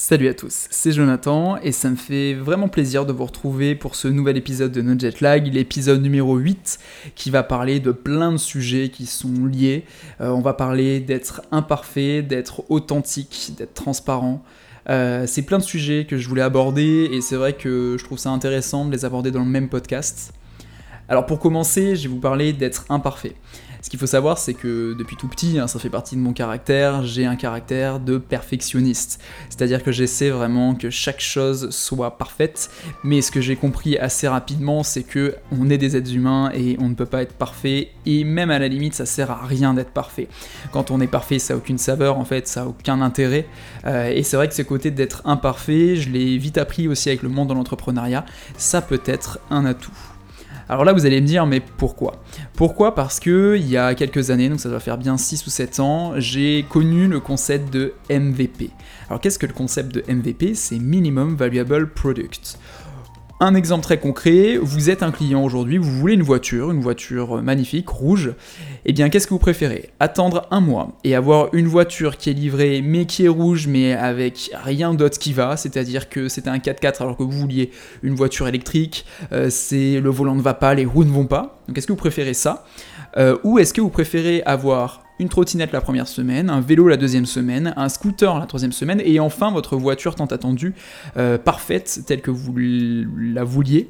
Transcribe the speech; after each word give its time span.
Salut 0.00 0.28
à 0.28 0.32
tous, 0.32 0.68
c'est 0.70 0.92
Jonathan 0.92 1.58
et 1.58 1.72
ça 1.72 1.90
me 1.90 1.96
fait 1.96 2.32
vraiment 2.32 2.68
plaisir 2.68 3.04
de 3.04 3.12
vous 3.12 3.24
retrouver 3.24 3.74
pour 3.74 3.96
ce 3.96 4.06
nouvel 4.06 4.36
épisode 4.36 4.70
de 4.70 4.80
No 4.80 4.96
Jet 4.96 5.20
Lag, 5.20 5.52
l'épisode 5.52 6.00
numéro 6.00 6.36
8 6.36 6.78
qui 7.16 7.30
va 7.30 7.42
parler 7.42 7.80
de 7.80 7.90
plein 7.90 8.30
de 8.30 8.36
sujets 8.36 8.90
qui 8.90 9.06
sont 9.06 9.44
liés. 9.44 9.84
Euh, 10.20 10.30
on 10.30 10.40
va 10.40 10.54
parler 10.54 11.00
d'être 11.00 11.42
imparfait, 11.50 12.22
d'être 12.22 12.62
authentique, 12.70 13.54
d'être 13.58 13.74
transparent. 13.74 14.44
Euh, 14.88 15.24
c'est 15.26 15.42
plein 15.42 15.58
de 15.58 15.64
sujets 15.64 16.06
que 16.08 16.16
je 16.16 16.28
voulais 16.28 16.42
aborder 16.42 17.10
et 17.12 17.20
c'est 17.20 17.36
vrai 17.36 17.54
que 17.54 17.96
je 17.98 18.04
trouve 18.04 18.18
ça 18.18 18.30
intéressant 18.30 18.84
de 18.84 18.92
les 18.92 19.04
aborder 19.04 19.32
dans 19.32 19.42
le 19.42 19.50
même 19.50 19.68
podcast. 19.68 20.32
Alors 21.08 21.26
pour 21.26 21.40
commencer, 21.40 21.96
je 21.96 22.04
vais 22.04 22.14
vous 22.14 22.20
parler 22.20 22.52
d'être 22.52 22.86
imparfait. 22.88 23.34
Ce 23.80 23.90
qu'il 23.90 23.98
faut 23.98 24.06
savoir, 24.06 24.38
c'est 24.38 24.54
que 24.54 24.94
depuis 24.98 25.16
tout 25.16 25.28
petit, 25.28 25.58
hein, 25.58 25.66
ça 25.66 25.78
fait 25.78 25.90
partie 25.90 26.16
de 26.16 26.20
mon 26.20 26.32
caractère, 26.32 27.04
j'ai 27.04 27.26
un 27.26 27.36
caractère 27.36 28.00
de 28.00 28.18
perfectionniste. 28.18 29.20
C'est-à-dire 29.48 29.82
que 29.82 29.92
j'essaie 29.92 30.30
vraiment 30.30 30.74
que 30.74 30.90
chaque 30.90 31.20
chose 31.20 31.70
soit 31.70 32.18
parfaite, 32.18 32.70
mais 33.04 33.22
ce 33.22 33.30
que 33.30 33.40
j'ai 33.40 33.56
compris 33.56 33.96
assez 33.96 34.26
rapidement, 34.26 34.82
c'est 34.82 35.04
que 35.04 35.36
on 35.52 35.70
est 35.70 35.78
des 35.78 35.96
êtres 35.96 36.12
humains 36.12 36.50
et 36.54 36.76
on 36.80 36.88
ne 36.88 36.94
peut 36.94 37.06
pas 37.06 37.22
être 37.22 37.34
parfait, 37.34 37.90
et 38.04 38.24
même 38.24 38.50
à 38.50 38.58
la 38.58 38.68
limite, 38.68 38.94
ça 38.94 39.06
sert 39.06 39.30
à 39.30 39.46
rien 39.46 39.74
d'être 39.74 39.92
parfait. 39.92 40.28
Quand 40.72 40.90
on 40.90 41.00
est 41.00 41.06
parfait, 41.06 41.38
ça 41.38 41.54
n'a 41.54 41.58
aucune 41.58 41.78
saveur, 41.78 42.18
en 42.18 42.24
fait, 42.24 42.48
ça 42.48 42.62
n'a 42.62 42.68
aucun 42.68 43.00
intérêt. 43.00 43.46
Euh, 43.86 44.10
et 44.10 44.22
c'est 44.22 44.36
vrai 44.36 44.48
que 44.48 44.54
ce 44.54 44.62
côté 44.62 44.90
d'être 44.90 45.22
imparfait, 45.24 45.96
je 45.96 46.10
l'ai 46.10 46.36
vite 46.36 46.58
appris 46.58 46.88
aussi 46.88 47.08
avec 47.08 47.22
le 47.22 47.28
monde 47.28 47.48
de 47.48 47.54
l'entrepreneuriat, 47.54 48.24
ça 48.56 48.82
peut 48.82 49.02
être 49.06 49.38
un 49.50 49.64
atout. 49.64 49.92
Alors 50.70 50.84
là, 50.84 50.92
vous 50.92 51.06
allez 51.06 51.20
me 51.22 51.26
dire, 51.26 51.46
mais 51.46 51.60
pourquoi? 51.60 52.22
Pourquoi? 52.54 52.94
Parce 52.94 53.20
que 53.20 53.56
il 53.58 53.66
y 53.66 53.78
a 53.78 53.94
quelques 53.94 54.30
années, 54.30 54.50
donc 54.50 54.60
ça 54.60 54.68
doit 54.68 54.80
faire 54.80 54.98
bien 54.98 55.16
6 55.16 55.46
ou 55.46 55.50
7 55.50 55.80
ans, 55.80 56.12
j'ai 56.18 56.66
connu 56.68 57.08
le 57.08 57.20
concept 57.20 57.72
de 57.72 57.94
MVP. 58.10 58.70
Alors 59.08 59.18
qu'est-ce 59.20 59.38
que 59.38 59.46
le 59.46 59.54
concept 59.54 59.94
de 59.94 60.04
MVP 60.12 60.54
C'est 60.54 60.78
Minimum 60.78 61.36
Valuable 61.36 61.88
Product. 61.88 62.58
Un 63.40 63.54
exemple 63.54 63.84
très 63.84 64.00
concret, 64.00 64.58
vous 64.60 64.90
êtes 64.90 65.04
un 65.04 65.12
client 65.12 65.44
aujourd'hui, 65.44 65.78
vous 65.78 65.92
voulez 65.92 66.14
une 66.14 66.24
voiture, 66.24 66.72
une 66.72 66.80
voiture 66.80 67.40
magnifique, 67.40 67.88
rouge, 67.88 68.32
eh 68.84 68.92
bien 68.92 69.10
qu'est-ce 69.10 69.28
que 69.28 69.34
vous 69.34 69.38
préférez? 69.38 69.90
Attendre 70.00 70.48
un 70.50 70.58
mois 70.58 70.98
et 71.04 71.14
avoir 71.14 71.54
une 71.54 71.68
voiture 71.68 72.16
qui 72.16 72.30
est 72.30 72.32
livrée 72.32 72.82
mais 72.82 73.06
qui 73.06 73.26
est 73.26 73.28
rouge 73.28 73.68
mais 73.68 73.92
avec 73.92 74.50
rien 74.64 74.92
d'autre 74.92 75.20
qui 75.20 75.32
va, 75.32 75.56
c'est-à-dire 75.56 76.08
que 76.08 76.26
c'était 76.26 76.50
un 76.50 76.58
4x4 76.58 77.00
alors 77.00 77.16
que 77.16 77.22
vous 77.22 77.30
vouliez 77.30 77.70
une 78.02 78.16
voiture 78.16 78.48
électrique, 78.48 79.06
euh, 79.30 79.50
c'est 79.50 80.00
le 80.00 80.10
volant 80.10 80.34
ne 80.34 80.42
va 80.42 80.54
pas, 80.54 80.74
les 80.74 80.84
roues 80.84 81.04
ne 81.04 81.12
vont 81.12 81.26
pas, 81.26 81.60
donc 81.68 81.78
est-ce 81.78 81.86
que 81.86 81.92
vous 81.92 81.96
préférez 81.96 82.34
ça? 82.34 82.64
Euh, 83.18 83.38
Ou 83.44 83.60
est-ce 83.60 83.72
que 83.72 83.80
vous 83.80 83.88
préférez 83.88 84.42
avoir 84.46 85.04
une 85.18 85.28
trottinette 85.28 85.72
la 85.72 85.80
première 85.80 86.08
semaine, 86.08 86.50
un 86.50 86.60
vélo 86.60 86.88
la 86.88 86.96
deuxième 86.96 87.26
semaine, 87.26 87.72
un 87.76 87.88
scooter 87.88 88.38
la 88.38 88.46
troisième 88.46 88.72
semaine, 88.72 89.02
et 89.04 89.20
enfin 89.20 89.50
votre 89.50 89.76
voiture 89.76 90.14
tant 90.14 90.26
attendue, 90.26 90.74
euh, 91.16 91.38
parfaite, 91.38 92.00
telle 92.06 92.20
que 92.20 92.30
vous 92.30 92.54
la 92.56 93.44
vouliez, 93.44 93.88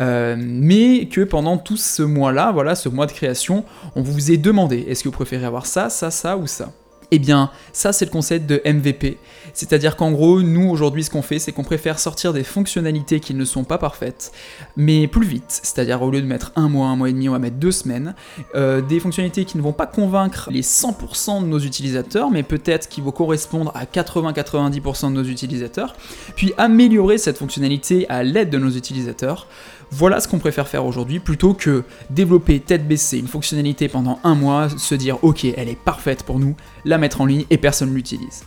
euh, 0.00 0.36
mais 0.38 1.06
que 1.06 1.22
pendant 1.22 1.58
tout 1.58 1.76
ce 1.76 2.02
mois-là, 2.02 2.52
voilà, 2.52 2.74
ce 2.74 2.88
mois 2.88 3.06
de 3.06 3.12
création, 3.12 3.64
on 3.96 4.02
vous 4.02 4.30
ait 4.30 4.36
demandé, 4.36 4.84
est-ce 4.88 5.02
que 5.04 5.08
vous 5.08 5.14
préférez 5.14 5.44
avoir 5.44 5.66
ça, 5.66 5.90
ça, 5.90 6.10
ça 6.10 6.36
ou 6.36 6.46
ça? 6.46 6.72
Eh 7.10 7.18
bien, 7.18 7.50
ça 7.72 7.92
c'est 7.92 8.04
le 8.04 8.10
concept 8.10 8.48
de 8.48 8.60
MVP. 8.64 9.18
C'est-à-dire 9.52 9.96
qu'en 9.96 10.12
gros, 10.12 10.42
nous 10.42 10.68
aujourd'hui 10.68 11.04
ce 11.04 11.10
qu'on 11.10 11.22
fait, 11.22 11.38
c'est 11.38 11.52
qu'on 11.52 11.64
préfère 11.64 11.98
sortir 11.98 12.32
des 12.32 12.44
fonctionnalités 12.44 13.20
qui 13.20 13.34
ne 13.34 13.44
sont 13.44 13.64
pas 13.64 13.78
parfaites, 13.78 14.32
mais 14.76 15.06
plus 15.06 15.26
vite. 15.26 15.60
C'est-à-dire 15.62 16.02
au 16.02 16.10
lieu 16.10 16.20
de 16.20 16.26
mettre 16.26 16.52
un 16.56 16.68
mois, 16.68 16.88
un 16.88 16.96
mois 16.96 17.08
et 17.08 17.12
demi, 17.12 17.28
on 17.28 17.32
va 17.32 17.38
mettre 17.38 17.56
deux 17.56 17.72
semaines. 17.72 18.14
Euh, 18.54 18.80
des 18.80 19.00
fonctionnalités 19.00 19.44
qui 19.44 19.56
ne 19.56 19.62
vont 19.62 19.72
pas 19.72 19.86
convaincre 19.86 20.48
les 20.50 20.62
100% 20.62 21.42
de 21.42 21.46
nos 21.46 21.58
utilisateurs, 21.58 22.30
mais 22.30 22.42
peut-être 22.42 22.88
qui 22.88 23.00
vont 23.00 23.12
correspondre 23.12 23.72
à 23.74 23.84
80-90% 23.84 25.08
de 25.08 25.14
nos 25.14 25.24
utilisateurs. 25.24 25.94
Puis 26.36 26.52
améliorer 26.58 27.18
cette 27.18 27.38
fonctionnalité 27.38 28.06
à 28.08 28.22
l'aide 28.22 28.50
de 28.50 28.58
nos 28.58 28.70
utilisateurs. 28.70 29.46
Voilà 29.92 30.20
ce 30.20 30.28
qu'on 30.28 30.38
préfère 30.38 30.68
faire 30.68 30.86
aujourd'hui 30.86 31.18
plutôt 31.18 31.52
que 31.52 31.82
développer 32.10 32.60
tête 32.60 32.86
baissée 32.86 33.18
une 33.18 33.26
fonctionnalité 33.26 33.88
pendant 33.88 34.20
un 34.22 34.36
mois, 34.36 34.68
se 34.68 34.94
dire 34.94 35.18
ok 35.22 35.44
elle 35.44 35.68
est 35.68 35.78
parfaite 35.78 36.22
pour 36.22 36.38
nous, 36.38 36.54
la 36.84 36.96
mettre 36.96 37.20
en 37.20 37.26
ligne 37.26 37.44
et 37.50 37.58
personne 37.58 37.92
l'utilise. 37.92 38.44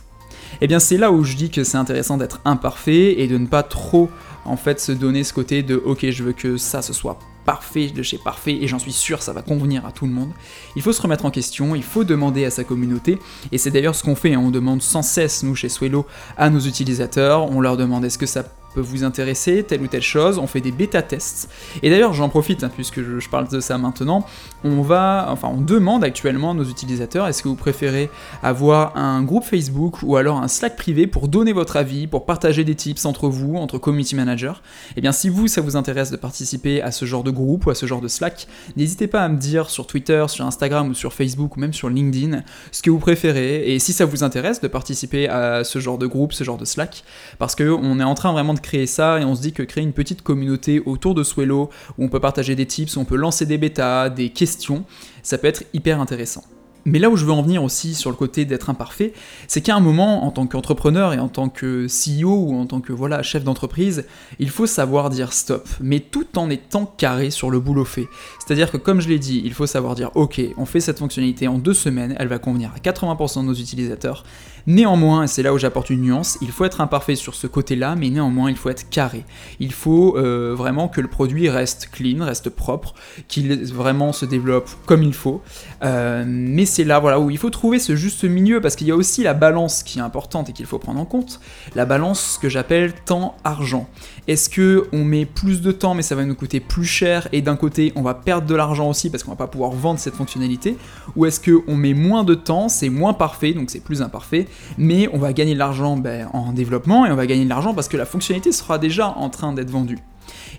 Et 0.54 0.56
eh 0.62 0.66
bien 0.68 0.78
c'est 0.78 0.96
là 0.96 1.12
où 1.12 1.22
je 1.22 1.36
dis 1.36 1.50
que 1.50 1.62
c'est 1.62 1.76
intéressant 1.76 2.16
d'être 2.16 2.40
imparfait 2.44 3.20
et 3.20 3.26
de 3.26 3.36
ne 3.36 3.46
pas 3.46 3.62
trop 3.62 4.08
en 4.46 4.56
fait 4.56 4.80
se 4.80 4.92
donner 4.92 5.22
ce 5.22 5.32
côté 5.32 5.62
de 5.62 5.76
ok 5.76 6.08
je 6.10 6.22
veux 6.22 6.32
que 6.32 6.56
ça 6.56 6.80
ce 6.80 6.92
soit 6.92 7.18
parfait 7.44 7.88
de 7.88 8.02
chez 8.02 8.16
parfait 8.16 8.56
et 8.62 8.66
j'en 8.66 8.78
suis 8.78 8.92
sûr 8.92 9.20
ça 9.20 9.34
va 9.34 9.42
convenir 9.42 9.84
à 9.84 9.92
tout 9.92 10.06
le 10.06 10.12
monde. 10.12 10.30
Il 10.76 10.82
faut 10.82 10.92
se 10.92 11.02
remettre 11.02 11.26
en 11.26 11.30
question, 11.30 11.74
il 11.74 11.82
faut 11.82 12.04
demander 12.04 12.46
à 12.46 12.50
sa 12.50 12.64
communauté 12.64 13.18
et 13.52 13.58
c'est 13.58 13.70
d'ailleurs 13.70 13.94
ce 13.94 14.02
qu'on 14.02 14.14
fait, 14.14 14.32
hein. 14.32 14.42
on 14.42 14.50
demande 14.50 14.80
sans 14.80 15.02
cesse 15.02 15.42
nous 15.42 15.54
chez 15.54 15.68
Swello 15.68 16.06
à 16.38 16.48
nos 16.48 16.60
utilisateurs, 16.60 17.50
on 17.50 17.60
leur 17.60 17.76
demande 17.76 18.02
est-ce 18.06 18.18
que 18.18 18.26
ça 18.26 18.44
peut 18.74 18.80
vous 18.80 19.04
intéresser, 19.04 19.62
telle 19.62 19.82
ou 19.82 19.86
telle 19.86 20.02
chose, 20.02 20.38
on 20.38 20.46
fait 20.46 20.60
des 20.60 20.72
bêta-tests. 20.72 21.48
Et 21.82 21.90
d'ailleurs, 21.90 22.12
j'en 22.12 22.28
profite, 22.28 22.64
hein, 22.64 22.70
puisque 22.74 23.00
je, 23.02 23.28
parle 23.28 23.48
de 23.48 23.60
ça 23.60 23.78
maintenant, 23.78 24.26
on 24.64 24.82
va, 24.82 25.28
enfin, 25.30 25.48
on 25.50 25.60
demande 25.60 26.04
actuellement 26.04 26.50
à 26.50 26.54
nos 26.54 26.64
utilisateurs, 26.64 27.26
est-ce 27.26 27.42
que 27.42 27.48
vous 27.48 27.54
préférez 27.54 28.10
avoir 28.42 28.96
un 28.96 29.22
groupe 29.22 29.44
Facebook 29.44 30.02
ou 30.02 30.16
alors 30.16 30.38
un 30.38 30.48
Slack 30.48 30.76
privé 30.76 31.06
pour 31.06 31.28
donner 31.28 31.52
votre 31.52 31.76
avis, 31.76 32.06
pour 32.06 32.26
partager 32.26 32.64
des 32.64 32.74
tips 32.74 33.04
entre 33.06 33.28
vous, 33.28 33.56
entre 33.56 33.78
community 33.78 34.14
managers? 34.16 34.52
Et 34.90 34.92
eh 34.98 35.00
bien, 35.00 35.12
si 35.12 35.28
vous, 35.28 35.48
ça 35.48 35.60
vous 35.60 35.76
intéresse 35.76 36.10
de 36.10 36.16
participer 36.16 36.82
à 36.82 36.90
ce 36.90 37.04
genre 37.04 37.24
de 37.24 37.30
groupe 37.30 37.66
ou 37.66 37.70
à 37.70 37.74
ce 37.74 37.86
genre 37.86 38.00
de 38.00 38.08
Slack, 38.08 38.46
n'hésitez 38.76 39.06
pas 39.06 39.22
à 39.22 39.28
me 39.28 39.38
dire 39.38 39.70
sur 39.70 39.86
Twitter, 39.86 40.24
sur 40.28 40.44
Instagram 40.44 40.88
ou 40.88 40.94
sur 40.94 41.12
Facebook 41.12 41.56
ou 41.56 41.60
même 41.60 41.72
sur 41.72 41.88
LinkedIn 41.88 42.42
ce 42.72 42.82
que 42.82 42.90
vous 42.90 42.98
préférez, 42.98 43.74
et 43.74 43.78
si 43.78 43.92
ça 43.92 44.04
vous 44.04 44.24
intéresse 44.24 44.60
de 44.60 44.68
participer 44.68 45.28
à 45.28 45.64
ce 45.64 45.78
genre 45.78 45.98
de 45.98 46.06
groupe, 46.06 46.32
ce 46.32 46.44
genre 46.44 46.58
de 46.58 46.64
Slack, 46.64 47.04
parce 47.38 47.54
qu'on 47.54 48.00
est 48.00 48.04
en 48.04 48.14
train 48.14 48.32
vraiment 48.32 48.54
de 48.54 48.60
créer 48.64 48.86
ça 48.86 49.20
et 49.20 49.24
on 49.24 49.36
se 49.36 49.42
dit 49.42 49.52
que 49.52 49.62
créer 49.62 49.84
une 49.84 49.92
petite 49.92 50.22
communauté 50.22 50.82
autour 50.84 51.14
de 51.14 51.22
Swello 51.22 51.70
où 51.98 52.04
on 52.04 52.08
peut 52.08 52.20
partager 52.20 52.56
des 52.56 52.66
tips, 52.66 52.96
on 52.96 53.04
peut 53.04 53.16
lancer 53.16 53.46
des 53.46 53.58
bêtas, 53.58 54.10
des 54.10 54.30
questions, 54.30 54.84
ça 55.22 55.38
peut 55.38 55.46
être 55.46 55.62
hyper 55.72 56.00
intéressant. 56.00 56.42
Mais 56.86 56.98
là 56.98 57.08
où 57.08 57.16
je 57.16 57.24
veux 57.24 57.32
en 57.32 57.42
venir 57.42 57.62
aussi 57.64 57.94
sur 57.94 58.10
le 58.10 58.16
côté 58.16 58.44
d'être 58.44 58.68
imparfait, 58.68 59.14
c'est 59.48 59.62
qu'à 59.62 59.74
un 59.74 59.80
moment, 59.80 60.26
en 60.26 60.30
tant 60.30 60.46
qu'entrepreneur 60.46 61.14
et 61.14 61.18
en 61.18 61.28
tant 61.28 61.48
que 61.48 61.86
CEO 61.86 62.28
ou 62.28 62.58
en 62.58 62.66
tant 62.66 62.80
que 62.80 62.92
voilà 62.92 63.22
chef 63.22 63.42
d'entreprise, 63.42 64.04
il 64.38 64.50
faut 64.50 64.66
savoir 64.66 65.08
dire 65.08 65.32
stop, 65.32 65.66
mais 65.80 66.00
tout 66.00 66.38
en 66.38 66.50
étant 66.50 66.84
carré 66.84 67.30
sur 67.30 67.50
le 67.50 67.58
boulot 67.58 67.86
fait. 67.86 68.06
C'est-à-dire 68.38 68.70
que 68.70 68.76
comme 68.76 69.00
je 69.00 69.08
l'ai 69.08 69.18
dit, 69.18 69.40
il 69.44 69.54
faut 69.54 69.66
savoir 69.66 69.94
dire 69.94 70.10
ok, 70.14 70.42
on 70.58 70.66
fait 70.66 70.80
cette 70.80 70.98
fonctionnalité 70.98 71.48
en 71.48 71.56
deux 71.56 71.72
semaines, 71.72 72.14
elle 72.18 72.28
va 72.28 72.38
convenir 72.38 72.70
à 72.76 72.78
80% 72.78 73.40
de 73.40 73.46
nos 73.46 73.54
utilisateurs, 73.54 74.24
Néanmoins, 74.66 75.24
et 75.24 75.26
c'est 75.26 75.42
là 75.42 75.52
où 75.52 75.58
j'apporte 75.58 75.90
une 75.90 76.00
nuance, 76.00 76.38
il 76.40 76.50
faut 76.50 76.64
être 76.64 76.80
imparfait 76.80 77.16
sur 77.16 77.34
ce 77.34 77.46
côté-là, 77.46 77.96
mais 77.96 78.08
néanmoins 78.08 78.50
il 78.50 78.56
faut 78.56 78.70
être 78.70 78.88
carré. 78.88 79.24
Il 79.60 79.72
faut 79.72 80.16
euh, 80.16 80.54
vraiment 80.56 80.88
que 80.88 81.02
le 81.02 81.08
produit 81.08 81.50
reste 81.50 81.90
clean, 81.92 82.24
reste 82.24 82.48
propre, 82.48 82.94
qu'il 83.28 83.64
vraiment 83.66 84.12
se 84.12 84.24
développe 84.24 84.70
comme 84.86 85.02
il 85.02 85.12
faut. 85.12 85.42
Euh, 85.82 86.24
mais 86.26 86.64
c'est 86.64 86.84
là 86.84 87.18
où 87.20 87.30
il 87.30 87.36
faut 87.36 87.50
trouver 87.50 87.78
ce 87.78 87.94
juste 87.94 88.24
milieu, 88.24 88.60
parce 88.60 88.74
qu'il 88.76 88.86
y 88.86 88.90
a 88.90 88.96
aussi 88.96 89.22
la 89.22 89.34
balance 89.34 89.82
qui 89.82 89.98
est 89.98 90.02
importante 90.02 90.48
et 90.48 90.52
qu'il 90.52 90.66
faut 90.66 90.78
prendre 90.78 91.00
en 91.00 91.04
compte. 91.04 91.40
La 91.74 91.84
balance 91.84 92.38
que 92.40 92.48
j'appelle 92.48 92.94
temps-argent. 93.04 93.88
Est-ce 94.28 94.48
que 94.48 94.88
on 94.92 95.04
met 95.04 95.26
plus 95.26 95.60
de 95.60 95.72
temps 95.72 95.94
mais 95.94 96.02
ça 96.02 96.14
va 96.14 96.24
nous 96.24 96.34
coûter 96.34 96.60
plus 96.60 96.86
cher 96.86 97.28
et 97.32 97.42
d'un 97.42 97.56
côté 97.56 97.92
on 97.94 98.02
va 98.02 98.14
perdre 98.14 98.46
de 98.46 98.54
l'argent 98.54 98.88
aussi 98.88 99.10
parce 99.10 99.22
qu'on 99.22 99.32
va 99.32 99.36
pas 99.36 99.46
pouvoir 99.46 99.72
vendre 99.72 100.00
cette 100.00 100.14
fonctionnalité? 100.14 100.78
Ou 101.16 101.26
est-ce 101.26 101.40
que 101.40 101.62
on 101.66 101.76
met 101.76 101.92
moins 101.92 102.24
de 102.24 102.34
temps, 102.34 102.70
c'est 102.70 102.88
moins 102.88 103.12
parfait, 103.12 103.52
donc 103.52 103.68
c'est 103.70 103.80
plus 103.80 104.00
imparfait 104.00 104.46
mais 104.78 105.08
on 105.12 105.18
va 105.18 105.32
gagner 105.32 105.54
de 105.54 105.58
l'argent 105.58 105.96
ben, 105.96 106.28
en 106.32 106.52
développement 106.52 107.06
et 107.06 107.10
on 107.10 107.16
va 107.16 107.26
gagner 107.26 107.44
de 107.44 107.48
l'argent 107.48 107.74
parce 107.74 107.88
que 107.88 107.96
la 107.96 108.06
fonctionnalité 108.06 108.52
sera 108.52 108.78
déjà 108.78 109.08
en 109.08 109.30
train 109.30 109.52
d'être 109.52 109.70
vendue. 109.70 109.98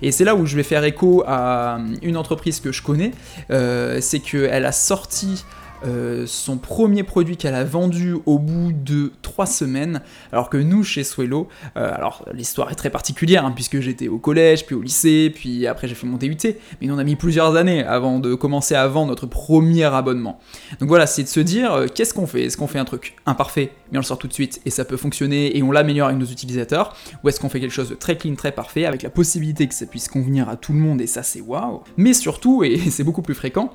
Et 0.02 0.12
c'est 0.12 0.26
là 0.26 0.36
où 0.36 0.46
je 0.46 0.56
vais 0.56 0.64
faire 0.64 0.84
écho 0.84 1.24
à 1.26 1.80
une 2.02 2.18
entreprise 2.18 2.60
que 2.60 2.72
je 2.72 2.82
connais, 2.82 3.12
euh, 3.52 4.00
c'est 4.02 4.20
qu'elle 4.20 4.66
a 4.66 4.72
sorti 4.72 5.46
euh, 5.86 6.26
son 6.26 6.58
premier 6.58 7.04
produit 7.04 7.38
qu'elle 7.38 7.56
a 7.56 7.64
vendu 7.64 8.16
au 8.26 8.40
bout 8.40 8.72
de 8.72 9.12
trois 9.22 9.46
semaines, 9.46 10.02
alors 10.32 10.50
que 10.50 10.58
nous, 10.58 10.84
chez 10.84 11.04
Swello, 11.04 11.48
euh, 11.78 11.92
alors 11.94 12.26
l'histoire 12.34 12.72
est 12.72 12.76
très 12.76 12.90
particulière, 12.90 13.46
hein, 13.46 13.52
puisque 13.52 13.80
j'étais 13.80 14.08
au 14.08 14.18
collège, 14.18 14.66
puis 14.66 14.76
au 14.76 14.82
lycée, 14.82 15.32
puis 15.34 15.68
après 15.68 15.88
j'ai 15.88 15.96
fait 15.96 16.08
mon 16.08 16.18
DUT, 16.18 16.38
mais 16.82 16.90
on 16.90 16.98
a 16.98 17.04
mis 17.04 17.16
plusieurs 17.16 17.56
années 17.56 17.84
avant 17.84 18.20
de 18.20 18.36
commencer 18.36 18.76
à 18.76 18.88
vendre 18.88 19.10
notre 19.10 19.28
premier 19.28 19.84
abonnement. 19.84 20.40
Donc 20.80 20.90
voilà, 20.90 21.08
c'est 21.08 21.24
de 21.24 21.28
se 21.28 21.40
dire, 21.40 21.74
euh, 21.74 21.88
qu'est-ce 21.94 22.14
qu'on 22.14 22.28
fait? 22.28 22.44
Est-ce 22.44 22.58
qu'on 22.58 22.68
fait 22.68 22.80
un 22.80 22.86
truc 22.86 23.16
imparfait, 23.26 23.72
mais 23.92 23.98
on 23.98 24.02
le 24.02 24.06
sort 24.06 24.18
tout 24.18 24.28
de 24.28 24.34
suite, 24.34 24.62
et 24.66 24.70
ça 24.70 24.86
peut 24.86 24.98
fonctionner, 24.98 25.58
et 25.58 25.64
on 25.64 25.72
l'améliore 25.72 26.08
avec 26.08 26.20
nos 26.20 26.26
utilisateurs, 26.26 26.96
ou 27.24 27.30
est-ce 27.30 27.40
qu'on 27.40 27.50
fait 27.50 27.60
quelque 27.60 27.72
chose 27.72 27.90
de 27.90 27.96
très 27.96 28.18
clean, 28.18 28.36
très 28.36 28.52
parfait, 28.52 28.86
avec 28.86 29.04
la 29.04 29.10
possibilité 29.10 29.68
que 29.68 29.74
ça 29.74 29.86
puisse 29.86 30.08
convenir 30.08 30.50
à 30.50 30.56
tout 30.56 30.74
le 30.74 30.80
monde, 30.80 31.02
et 31.02 31.08
ça 31.08 31.24
c'est 31.24 31.42
waouh! 31.42 31.82
Mais 31.98 32.14
surtout, 32.14 32.64
et 32.64 32.78
c'est 32.90 33.04
beaucoup 33.04 33.22
plus 33.22 33.36
fréquent, 33.36 33.72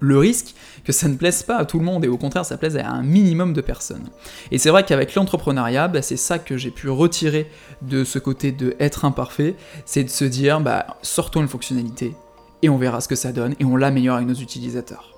le 0.00 0.18
risque 0.18 0.54
que 0.84 0.92
ça 0.92 1.08
ne 1.08 1.14
plaise 1.14 1.42
pas 1.42 1.56
à 1.56 1.64
tout 1.64 1.78
le 1.78 1.84
monde 1.84 2.04
et 2.04 2.08
au 2.08 2.16
contraire 2.16 2.44
ça 2.44 2.56
plaise 2.56 2.76
à 2.76 2.88
un 2.88 3.02
minimum 3.02 3.52
de 3.52 3.60
personnes. 3.60 4.08
Et 4.50 4.58
c'est 4.58 4.70
vrai 4.70 4.84
qu'avec 4.84 5.14
l'entrepreneuriat, 5.14 5.88
bah, 5.88 6.02
c'est 6.02 6.16
ça 6.16 6.38
que 6.38 6.56
j'ai 6.56 6.70
pu 6.70 6.88
retirer 6.88 7.50
de 7.82 8.04
ce 8.04 8.18
côté 8.18 8.52
de 8.52 8.74
être 8.80 9.04
imparfait, 9.04 9.54
c'est 9.84 10.04
de 10.04 10.10
se 10.10 10.24
dire 10.24 10.60
bah 10.60 10.98
sortons 11.02 11.40
une 11.40 11.48
fonctionnalité 11.48 12.14
et 12.62 12.68
on 12.68 12.76
verra 12.76 13.00
ce 13.00 13.08
que 13.08 13.14
ça 13.14 13.32
donne 13.32 13.54
et 13.60 13.64
on 13.64 13.76
l'améliore 13.76 14.16
avec 14.16 14.28
nos 14.28 14.34
utilisateurs. 14.34 15.14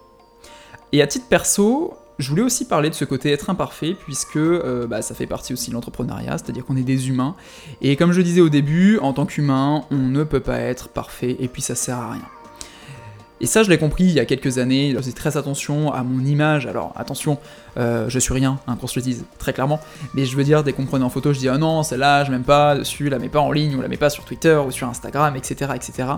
Et 0.92 1.00
à 1.00 1.06
titre 1.06 1.26
perso, 1.26 1.94
je 2.18 2.28
voulais 2.28 2.42
aussi 2.42 2.66
parler 2.66 2.90
de 2.90 2.94
ce 2.94 3.04
côté 3.04 3.32
être 3.32 3.50
imparfait, 3.50 3.96
puisque 4.04 4.36
euh, 4.36 4.86
bah, 4.86 5.02
ça 5.02 5.14
fait 5.14 5.26
partie 5.26 5.52
aussi 5.52 5.70
de 5.70 5.74
l'entrepreneuriat, 5.74 6.38
c'est-à-dire 6.38 6.64
qu'on 6.64 6.76
est 6.76 6.82
des 6.82 7.08
humains. 7.08 7.34
Et 7.80 7.96
comme 7.96 8.12
je 8.12 8.20
disais 8.20 8.40
au 8.40 8.48
début, 8.48 8.98
en 8.98 9.12
tant 9.12 9.26
qu'humain, 9.26 9.84
on 9.90 9.96
ne 9.96 10.22
peut 10.22 10.40
pas 10.40 10.58
être 10.58 10.88
parfait, 10.88 11.36
et 11.40 11.48
puis 11.48 11.62
ça 11.62 11.74
sert 11.74 11.96
à 11.96 12.12
rien. 12.12 12.28
Et 13.42 13.46
ça, 13.46 13.64
je 13.64 13.70
l'ai 13.70 13.76
compris 13.76 14.04
il 14.04 14.12
y 14.12 14.20
a 14.20 14.24
quelques 14.24 14.58
années. 14.58 14.92
Je 14.92 14.98
faisais 14.98 15.12
très 15.12 15.36
attention 15.36 15.92
à 15.92 16.04
mon 16.04 16.24
image. 16.24 16.66
Alors, 16.66 16.92
attention, 16.96 17.38
euh, 17.76 18.08
je 18.08 18.18
suis 18.20 18.32
rien, 18.32 18.60
hein, 18.68 18.76
qu'on 18.80 18.86
se 18.86 19.00
le 19.00 19.02
dise 19.02 19.24
très 19.38 19.52
clairement. 19.52 19.80
Mais 20.14 20.24
je 20.24 20.36
veux 20.36 20.44
dire, 20.44 20.62
dès 20.62 20.72
qu'on 20.72 20.86
prenait 20.86 21.04
en 21.04 21.10
photo, 21.10 21.32
je 21.32 21.40
dis, 21.40 21.48
oh 21.48 21.58
non, 21.58 21.82
celle-là, 21.82 22.22
je 22.22 22.30
m'aime 22.30 22.44
pas 22.44 22.76
dessus, 22.76 23.08
la 23.08 23.18
mets 23.18 23.28
pas 23.28 23.40
en 23.40 23.50
ligne, 23.50 23.74
ou 23.74 23.82
la 23.82 23.88
mets 23.88 23.96
pas 23.96 24.10
sur 24.10 24.24
Twitter, 24.24 24.56
ou 24.64 24.70
sur 24.70 24.88
Instagram, 24.88 25.34
etc. 25.34 25.72
etc. 25.74 26.08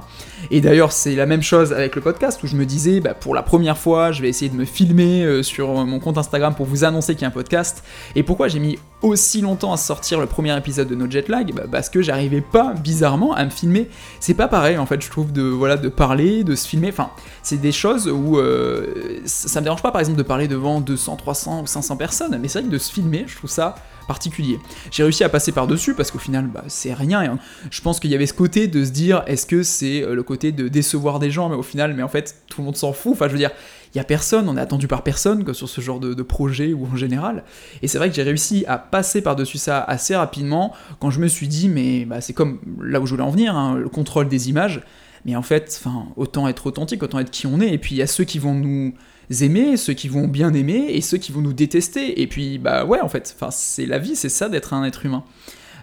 Et 0.51 0.61
d'ailleurs, 0.61 0.93
c'est 0.93 1.15
la 1.15 1.25
même 1.25 1.43
chose 1.43 1.73
avec 1.73 1.97
le 1.97 2.03
podcast, 2.03 2.43
où 2.43 2.47
je 2.47 2.57
me 2.57 2.67
disais, 2.67 3.01
bah, 3.01 3.15
pour 3.15 3.35
la 3.35 3.43
première 3.43 3.79
fois, 3.79 4.13
je 4.13 4.21
vais 4.21 4.29
essayer 4.29 4.51
de 4.51 4.57
me 4.57 4.67
filmer 4.67 5.25
euh, 5.25 5.43
sur 5.43 5.73
mon 5.87 6.01
compte 6.01 6.19
Instagram 6.19 6.55
pour 6.55 6.67
vous 6.67 6.85
annoncer 6.85 7.15
qu'il 7.15 7.23
y 7.23 7.25
a 7.25 7.29
un 7.29 7.31
podcast. 7.31 7.85
Et 8.17 8.23
pourquoi 8.23 8.49
j'ai 8.49 8.59
mis 8.59 8.79
aussi 9.05 9.41
longtemps 9.41 9.73
à 9.73 9.77
sortir 9.77 10.21
le 10.21 10.27
premier 10.27 10.57
épisode 10.57 10.89
de 10.89 10.95
No 10.95 11.11
Jet 11.11 11.29
Lag 11.29 11.53
bah, 11.53 11.65
Parce 11.71 11.89
que 11.89 12.03
j'arrivais 12.03 12.41
pas, 12.41 12.73
bizarrement, 12.75 13.35
à 13.35 13.45
me 13.45 13.51
filmer. 13.51 13.89
C'est 14.21 14.35
pas 14.35 14.49
pareil, 14.49 14.79
en 14.79 14.87
fait, 14.87 15.01
je 15.03 15.11
trouve, 15.11 15.33
de, 15.33 15.43
voilà, 15.43 15.77
de 15.77 15.89
parler, 15.89 16.45
de 16.45 16.55
se 16.55 16.67
filmer. 16.67 16.89
Enfin, 16.89 17.11
c'est 17.43 17.61
des 17.61 17.73
choses 17.73 18.09
où 18.09 18.39
euh, 18.39 19.21
ça 19.25 19.61
me 19.61 19.65
dérange 19.65 19.83
pas 19.83 19.93
par 19.93 20.01
exemple 20.01 20.19
de 20.19 20.23
parler 20.23 20.49
devant 20.49 20.81
200, 20.81 21.17
300 21.17 21.63
ou 21.63 21.67
500 21.67 21.97
personnes, 21.97 22.39
mais 22.41 22.49
c'est 22.49 22.61
vrai 22.61 22.69
que 22.69 22.73
de 22.73 22.79
se 22.79 22.93
filmer, 22.93 23.25
je 23.27 23.37
trouve 23.37 23.51
ça 23.51 23.75
particulier. 24.07 24.59
J'ai 24.91 25.03
réussi 25.03 25.25
à 25.25 25.29
passer 25.29 25.53
par-dessus 25.53 25.95
parce 25.95 26.11
qu'au 26.11 26.19
final, 26.19 26.47
bah, 26.47 26.65
c'est 26.69 26.95
rien. 26.95 27.39
Je 27.71 27.81
pense 27.81 28.01
qu'il 28.01 28.11
y 28.11 28.15
avait 28.15 28.27
ce 28.27 28.35
côté 28.35 28.69
de 28.69 28.85
se 28.85 28.91
dire, 28.91 29.23
est-ce 29.27 29.47
que 29.47 29.63
c'est 29.63 30.03
euh, 30.03 30.15
le 30.15 30.23
côté 30.23 30.53
de 30.53 30.69
décevoir 30.69 31.19
des 31.19 31.31
gens, 31.31 31.49
mais 31.49 31.57
au 31.57 31.63
final, 31.63 31.95
mais 31.95 32.03
en 32.03 32.09
fait, 32.09 32.37
tout 32.49 32.61
le 32.61 32.67
monde 32.67 32.77
s'en 32.77 32.93
fout. 32.93 33.13
Enfin, 33.13 33.27
je 33.27 33.33
veux 33.33 33.39
dire, 33.39 33.51
il 33.95 33.99
y 33.99 34.01
a 34.01 34.05
personne, 34.05 34.49
on 34.49 34.57
est 34.57 34.61
attendu 34.61 34.89
par 34.89 35.03
personne 35.03 35.45
que 35.45 35.53
sur 35.53 35.69
ce 35.69 35.81
genre 35.81 36.01
de, 36.01 36.23
projet 36.23 36.73
ou 36.73 36.87
en 36.87 36.97
général. 36.97 37.45
Et 37.83 37.89
c'est 37.89 37.99
vrai 37.99 38.09
que 38.09 38.17
j'ai 38.17 38.23
réussi 38.23 38.65
à 38.67 38.77
passer 38.77 39.23
par-dessus 39.23 39.59
ça 39.59 39.81
assez 39.81 40.17
rapidement 40.17 40.75
quand 40.99 41.11
je 41.11 41.21
me 41.21 41.29
suis 41.29 41.47
dit, 41.47 41.69
mais 41.69 42.05
bah, 42.05 42.21
c'est 42.21 42.33
comme 42.33 42.59
là 42.81 43.01
où 43.01 43.07
je 43.07 43.13
voulais 43.13 43.23
en 43.23 43.31
venir, 43.31 43.55
hein, 43.55 43.77
le 43.77 43.89
contrôle 43.89 44.29
des 44.29 44.49
images. 44.49 44.83
Mais 45.25 45.37
en 45.37 45.43
fait, 45.43 45.83
autant 46.17 46.49
être 46.49 46.67
authentique, 46.67 47.03
autant 47.03 47.19
être 47.19 47.31
qui 47.31 47.47
on 47.47 47.61
est. 47.61 47.73
Et 47.73 47.79
puis 47.79 47.95
il 47.95 47.99
y 47.99 48.03
a 48.03 48.07
ceux 48.07 48.25
qui 48.25 48.39
vont 48.39 48.55
nous 48.55 48.95
aimer, 49.41 49.77
ceux 49.77 49.93
qui 49.93 50.09
vont 50.09 50.29
bien 50.29 50.55
aimer 50.55 50.87
et 50.91 51.01
ceux 51.01 51.19
qui 51.19 51.33
vont 51.33 51.41
nous 51.41 51.53
détester. 51.53 52.21
Et 52.21 52.27
puis 52.27 52.59
bah 52.59 52.85
ouais, 52.85 53.01
en 53.01 53.09
fait, 53.09 53.37
c'est 53.51 53.87
la 53.87 53.99
vie, 53.99 54.17
c'est 54.17 54.29
ça 54.29 54.49
d'être 54.49 54.73
un 54.75 54.85
être 54.85 55.07
humain. 55.07 55.25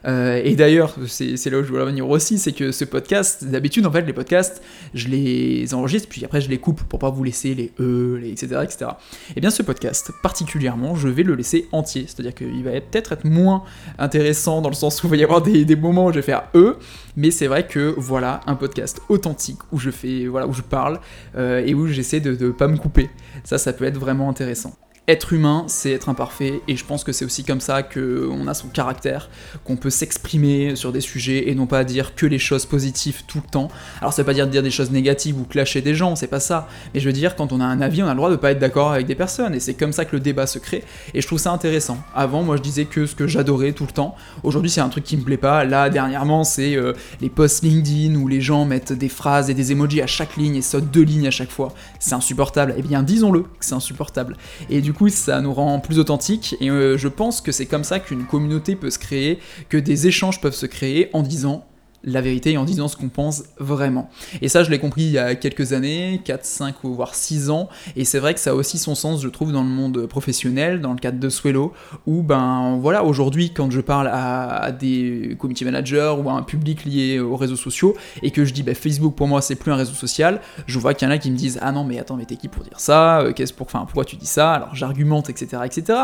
Euh, 0.05 0.41
et 0.43 0.55
d'ailleurs, 0.55 0.95
c'est 1.07 1.49
là 1.49 1.59
où 1.59 1.63
je 1.63 1.69
voulais 1.69 1.85
venir 1.85 2.09
aussi, 2.09 2.37
c'est 2.37 2.51
que 2.51 2.71
ce 2.71 2.85
podcast, 2.85 3.43
d'habitude, 3.43 3.85
en 3.85 3.91
fait, 3.91 4.01
les 4.01 4.13
podcasts, 4.13 4.61
je 4.93 5.07
les 5.07 5.73
enregistre, 5.73 6.07
puis 6.09 6.25
après 6.25 6.41
je 6.41 6.49
les 6.49 6.57
coupe 6.57 6.83
pour 6.83 6.99
pas 6.99 7.09
vous 7.09 7.23
laisser 7.23 7.53
les 7.53 7.71
E, 7.79 8.17
les 8.21 8.31
etc., 8.31 8.61
etc. 8.63 8.91
Et 9.35 9.41
bien 9.41 9.49
ce 9.49 9.63
podcast, 9.63 10.11
particulièrement, 10.23 10.95
je 10.95 11.07
vais 11.07 11.23
le 11.23 11.35
laisser 11.35 11.67
entier, 11.71 12.05
c'est-à-dire 12.07 12.33
qu'il 12.33 12.63
va 12.63 12.71
peut-être 12.71 13.11
être 13.11 13.25
moins 13.25 13.63
intéressant 13.99 14.61
dans 14.61 14.69
le 14.69 14.75
sens 14.75 15.03
où 15.03 15.07
il 15.07 15.09
va 15.11 15.15
y 15.17 15.23
avoir 15.23 15.41
des, 15.41 15.75
moments 15.75 16.07
où 16.07 16.09
je 16.09 16.15
vais 16.15 16.21
faire 16.21 16.43
E, 16.55 16.77
mais 17.15 17.31
c'est 17.31 17.47
vrai 17.47 17.65
que 17.65 17.93
voilà, 17.97 18.41
un 18.45 18.55
podcast 18.55 19.01
authentique 19.09 19.59
où 19.71 19.79
je 19.79 19.89
fais, 19.89 20.27
voilà, 20.27 20.47
où 20.47 20.53
je 20.53 20.61
parle 20.61 20.99
euh, 21.35 21.63
et 21.65 21.73
où 21.73 21.87
j'essaie 21.87 22.19
de 22.19 22.45
ne 22.45 22.51
pas 22.51 22.67
me 22.67 22.77
couper. 22.77 23.09
Ça, 23.43 23.57
ça 23.57 23.73
peut 23.73 23.85
être 23.85 23.97
vraiment 23.97 24.29
intéressant 24.29 24.73
être 25.07 25.33
humain, 25.33 25.65
c'est 25.67 25.91
être 25.91 26.09
imparfait, 26.09 26.61
et 26.67 26.75
je 26.75 26.85
pense 26.85 27.03
que 27.03 27.11
c'est 27.11 27.25
aussi 27.25 27.43
comme 27.43 27.59
ça 27.59 27.81
qu'on 27.81 28.47
a 28.47 28.53
son 28.53 28.67
caractère, 28.67 29.29
qu'on 29.65 29.75
peut 29.75 29.89
s'exprimer 29.89 30.75
sur 30.75 30.91
des 30.91 31.01
sujets 31.01 31.49
et 31.49 31.55
non 31.55 31.65
pas 31.65 31.83
dire 31.83 32.13
que 32.13 32.27
les 32.27 32.37
choses 32.37 32.67
positives 32.67 33.23
tout 33.27 33.41
le 33.43 33.49
temps. 33.49 33.69
Alors 33.99 34.13
ça 34.13 34.21
veut 34.21 34.27
pas 34.27 34.35
dire 34.35 34.47
dire 34.47 34.61
des 34.61 34.69
choses 34.69 34.91
négatives 34.91 35.39
ou 35.39 35.43
clasher 35.43 35.81
des 35.81 35.95
gens, 35.95 36.15
c'est 36.15 36.27
pas 36.27 36.39
ça, 36.39 36.67
mais 36.93 36.99
je 36.99 37.07
veux 37.07 37.13
dire 37.13 37.35
quand 37.35 37.51
on 37.51 37.59
a 37.59 37.65
un 37.65 37.81
avis, 37.81 38.03
on 38.03 38.05
a 38.05 38.11
le 38.11 38.15
droit 38.15 38.29
de 38.29 38.35
pas 38.35 38.51
être 38.51 38.59
d'accord 38.59 38.91
avec 38.91 39.07
des 39.07 39.15
personnes, 39.15 39.55
et 39.55 39.59
c'est 39.59 39.73
comme 39.73 39.91
ça 39.91 40.05
que 40.05 40.15
le 40.15 40.19
débat 40.19 40.45
se 40.45 40.59
crée, 40.59 40.83
et 41.15 41.21
je 41.21 41.25
trouve 41.25 41.39
ça 41.39 41.51
intéressant. 41.51 41.97
Avant, 42.13 42.43
moi 42.43 42.55
je 42.57 42.61
disais 42.61 42.85
que 42.85 43.07
ce 43.07 43.15
que 43.15 43.25
j'adorais 43.25 43.71
tout 43.71 43.87
le 43.87 43.91
temps, 43.91 44.15
aujourd'hui 44.43 44.69
c'est 44.69 44.81
un 44.81 44.89
truc 44.89 45.03
qui 45.03 45.17
me 45.17 45.23
plaît 45.23 45.37
pas, 45.37 45.65
là 45.65 45.89
dernièrement 45.89 46.43
c'est 46.43 46.75
euh, 46.75 46.93
les 47.21 47.29
posts 47.29 47.63
LinkedIn 47.63 48.15
où 48.15 48.27
les 48.27 48.39
gens 48.39 48.65
mettent 48.65 48.93
des 48.93 49.09
phrases 49.09 49.49
et 49.49 49.55
des 49.55 49.71
emojis 49.71 50.01
à 50.01 50.07
chaque 50.07 50.37
ligne 50.37 50.57
et 50.57 50.61
sautent 50.61 50.91
deux 50.91 51.03
lignes 51.03 51.27
à 51.27 51.31
chaque 51.31 51.51
fois, 51.51 51.73
c'est 51.99 52.13
insupportable, 52.13 52.75
eh 52.77 52.83
bien 52.83 53.01
disons-le 53.01 53.41
que 53.41 53.47
c'est 53.61 53.73
insupportable. 53.73 54.37
Et 54.69 54.79
du 54.91 54.97
coup 54.97 55.07
ça 55.07 55.39
nous 55.39 55.53
rend 55.53 55.79
plus 55.79 55.99
authentiques 55.99 56.57
et 56.59 56.69
euh, 56.69 56.97
je 56.97 57.07
pense 57.07 57.39
que 57.39 57.53
c'est 57.53 57.65
comme 57.65 57.85
ça 57.85 58.01
qu'une 58.01 58.25
communauté 58.25 58.75
peut 58.75 58.89
se 58.89 58.99
créer, 58.99 59.39
que 59.69 59.77
des 59.77 60.07
échanges 60.07 60.41
peuvent 60.41 60.53
se 60.53 60.65
créer 60.65 61.09
en 61.13 61.21
disant 61.23 61.65
la 62.03 62.21
vérité 62.21 62.51
et 62.51 62.57
en 62.57 62.65
disant 62.65 62.87
ce 62.87 62.97
qu'on 62.97 63.09
pense 63.09 63.43
vraiment. 63.59 64.09
Et 64.41 64.47
ça, 64.47 64.63
je 64.63 64.69
l'ai 64.69 64.79
compris 64.79 65.03
il 65.03 65.11
y 65.11 65.17
a 65.17 65.35
quelques 65.35 65.73
années, 65.73 66.21
4, 66.23 66.45
5 66.45 66.83
ou 66.83 66.93
voire 66.93 67.15
6 67.15 67.49
ans, 67.49 67.69
et 67.95 68.05
c'est 68.05 68.19
vrai 68.19 68.33
que 68.33 68.39
ça 68.39 68.51
a 68.51 68.53
aussi 68.53 68.77
son 68.77 68.95
sens, 68.95 69.21
je 69.21 69.27
trouve, 69.27 69.51
dans 69.51 69.63
le 69.63 69.69
monde 69.69 70.05
professionnel, 70.07 70.81
dans 70.81 70.93
le 70.93 70.99
cadre 70.99 71.19
de 71.19 71.29
Swello, 71.29 71.73
où, 72.05 72.23
ben 72.23 72.77
voilà, 72.81 73.03
aujourd'hui, 73.03 73.51
quand 73.51 73.69
je 73.71 73.81
parle 73.81 74.09
à, 74.11 74.71
des 74.71 75.35
community 75.39 75.65
managers 75.65 76.15
ou 76.23 76.29
à 76.29 76.33
un 76.33 76.43
public 76.43 76.85
lié 76.85 77.19
aux 77.19 77.35
réseaux 77.35 77.55
sociaux, 77.55 77.95
et 78.23 78.31
que 78.31 78.45
je 78.45 78.53
dis, 78.53 78.63
ben, 78.63 78.75
Facebook 78.75 79.15
pour 79.15 79.27
moi, 79.27 79.41
c'est 79.41 79.55
plus 79.55 79.71
un 79.71 79.75
réseau 79.75 79.93
social, 79.93 80.41
je 80.67 80.79
vois 80.79 80.93
qu'il 80.93 81.07
y 81.07 81.11
en 81.11 81.13
a 81.13 81.17
qui 81.17 81.31
me 81.31 81.37
disent, 81.37 81.59
ah 81.61 81.71
non, 81.71 81.83
mais 81.83 81.99
attends, 81.99 82.15
mais 82.15 82.25
t'es 82.25 82.35
qui 82.35 82.47
pour 82.47 82.63
dire 82.63 82.79
ça? 82.79 83.21
Euh, 83.21 83.33
Qu'est-ce 83.33 83.53
pour, 83.53 83.67
enfin, 83.67 83.85
pourquoi 83.85 84.05
tu 84.05 84.15
dis 84.15 84.25
ça? 84.25 84.53
Alors 84.53 84.75
j'argumente, 84.75 85.29
etc., 85.29 85.63
etc. 85.65 85.99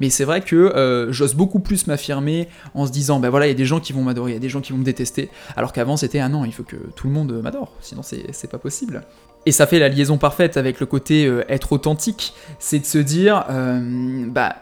Mais 0.00 0.10
c'est 0.10 0.24
vrai 0.24 0.40
que 0.40 0.56
euh, 0.56 1.12
j'ose 1.12 1.34
beaucoup 1.34 1.60
plus 1.60 1.86
m'affirmer 1.86 2.48
en 2.74 2.86
se 2.86 2.92
disant, 2.92 3.20
ben 3.20 3.30
voilà, 3.30 3.46
il 3.46 3.50
y 3.50 3.52
a 3.52 3.56
des 3.56 3.64
gens 3.64 3.80
qui 3.80 3.92
vont 3.92 4.02
m'adorer, 4.02 4.32
il 4.32 4.34
y 4.34 4.36
a 4.36 4.40
des 4.40 4.48
gens 4.48 4.60
qui 4.60 4.72
vont 4.72 4.78
me 4.78 4.84
détester, 4.84 5.30
alors 5.56 5.72
qu'avant 5.72 5.96
c'était 5.96 6.20
ah 6.20 6.28
non, 6.28 6.44
il 6.44 6.52
faut 6.52 6.62
que 6.62 6.76
tout 6.94 7.06
le 7.06 7.12
monde 7.12 7.40
m'adore, 7.42 7.72
sinon 7.80 8.02
c'est 8.02 8.50
pas 8.50 8.58
possible. 8.58 9.02
Et 9.46 9.52
ça 9.52 9.66
fait 9.66 9.78
la 9.78 9.88
liaison 9.88 10.18
parfaite 10.18 10.56
avec 10.56 10.80
le 10.80 10.86
côté 10.86 11.26
euh, 11.26 11.44
être 11.48 11.72
authentique, 11.72 12.34
c'est 12.58 12.80
de 12.80 12.84
se 12.84 12.98
dire 12.98 13.46
euh, 13.50 14.26
bah 14.28 14.56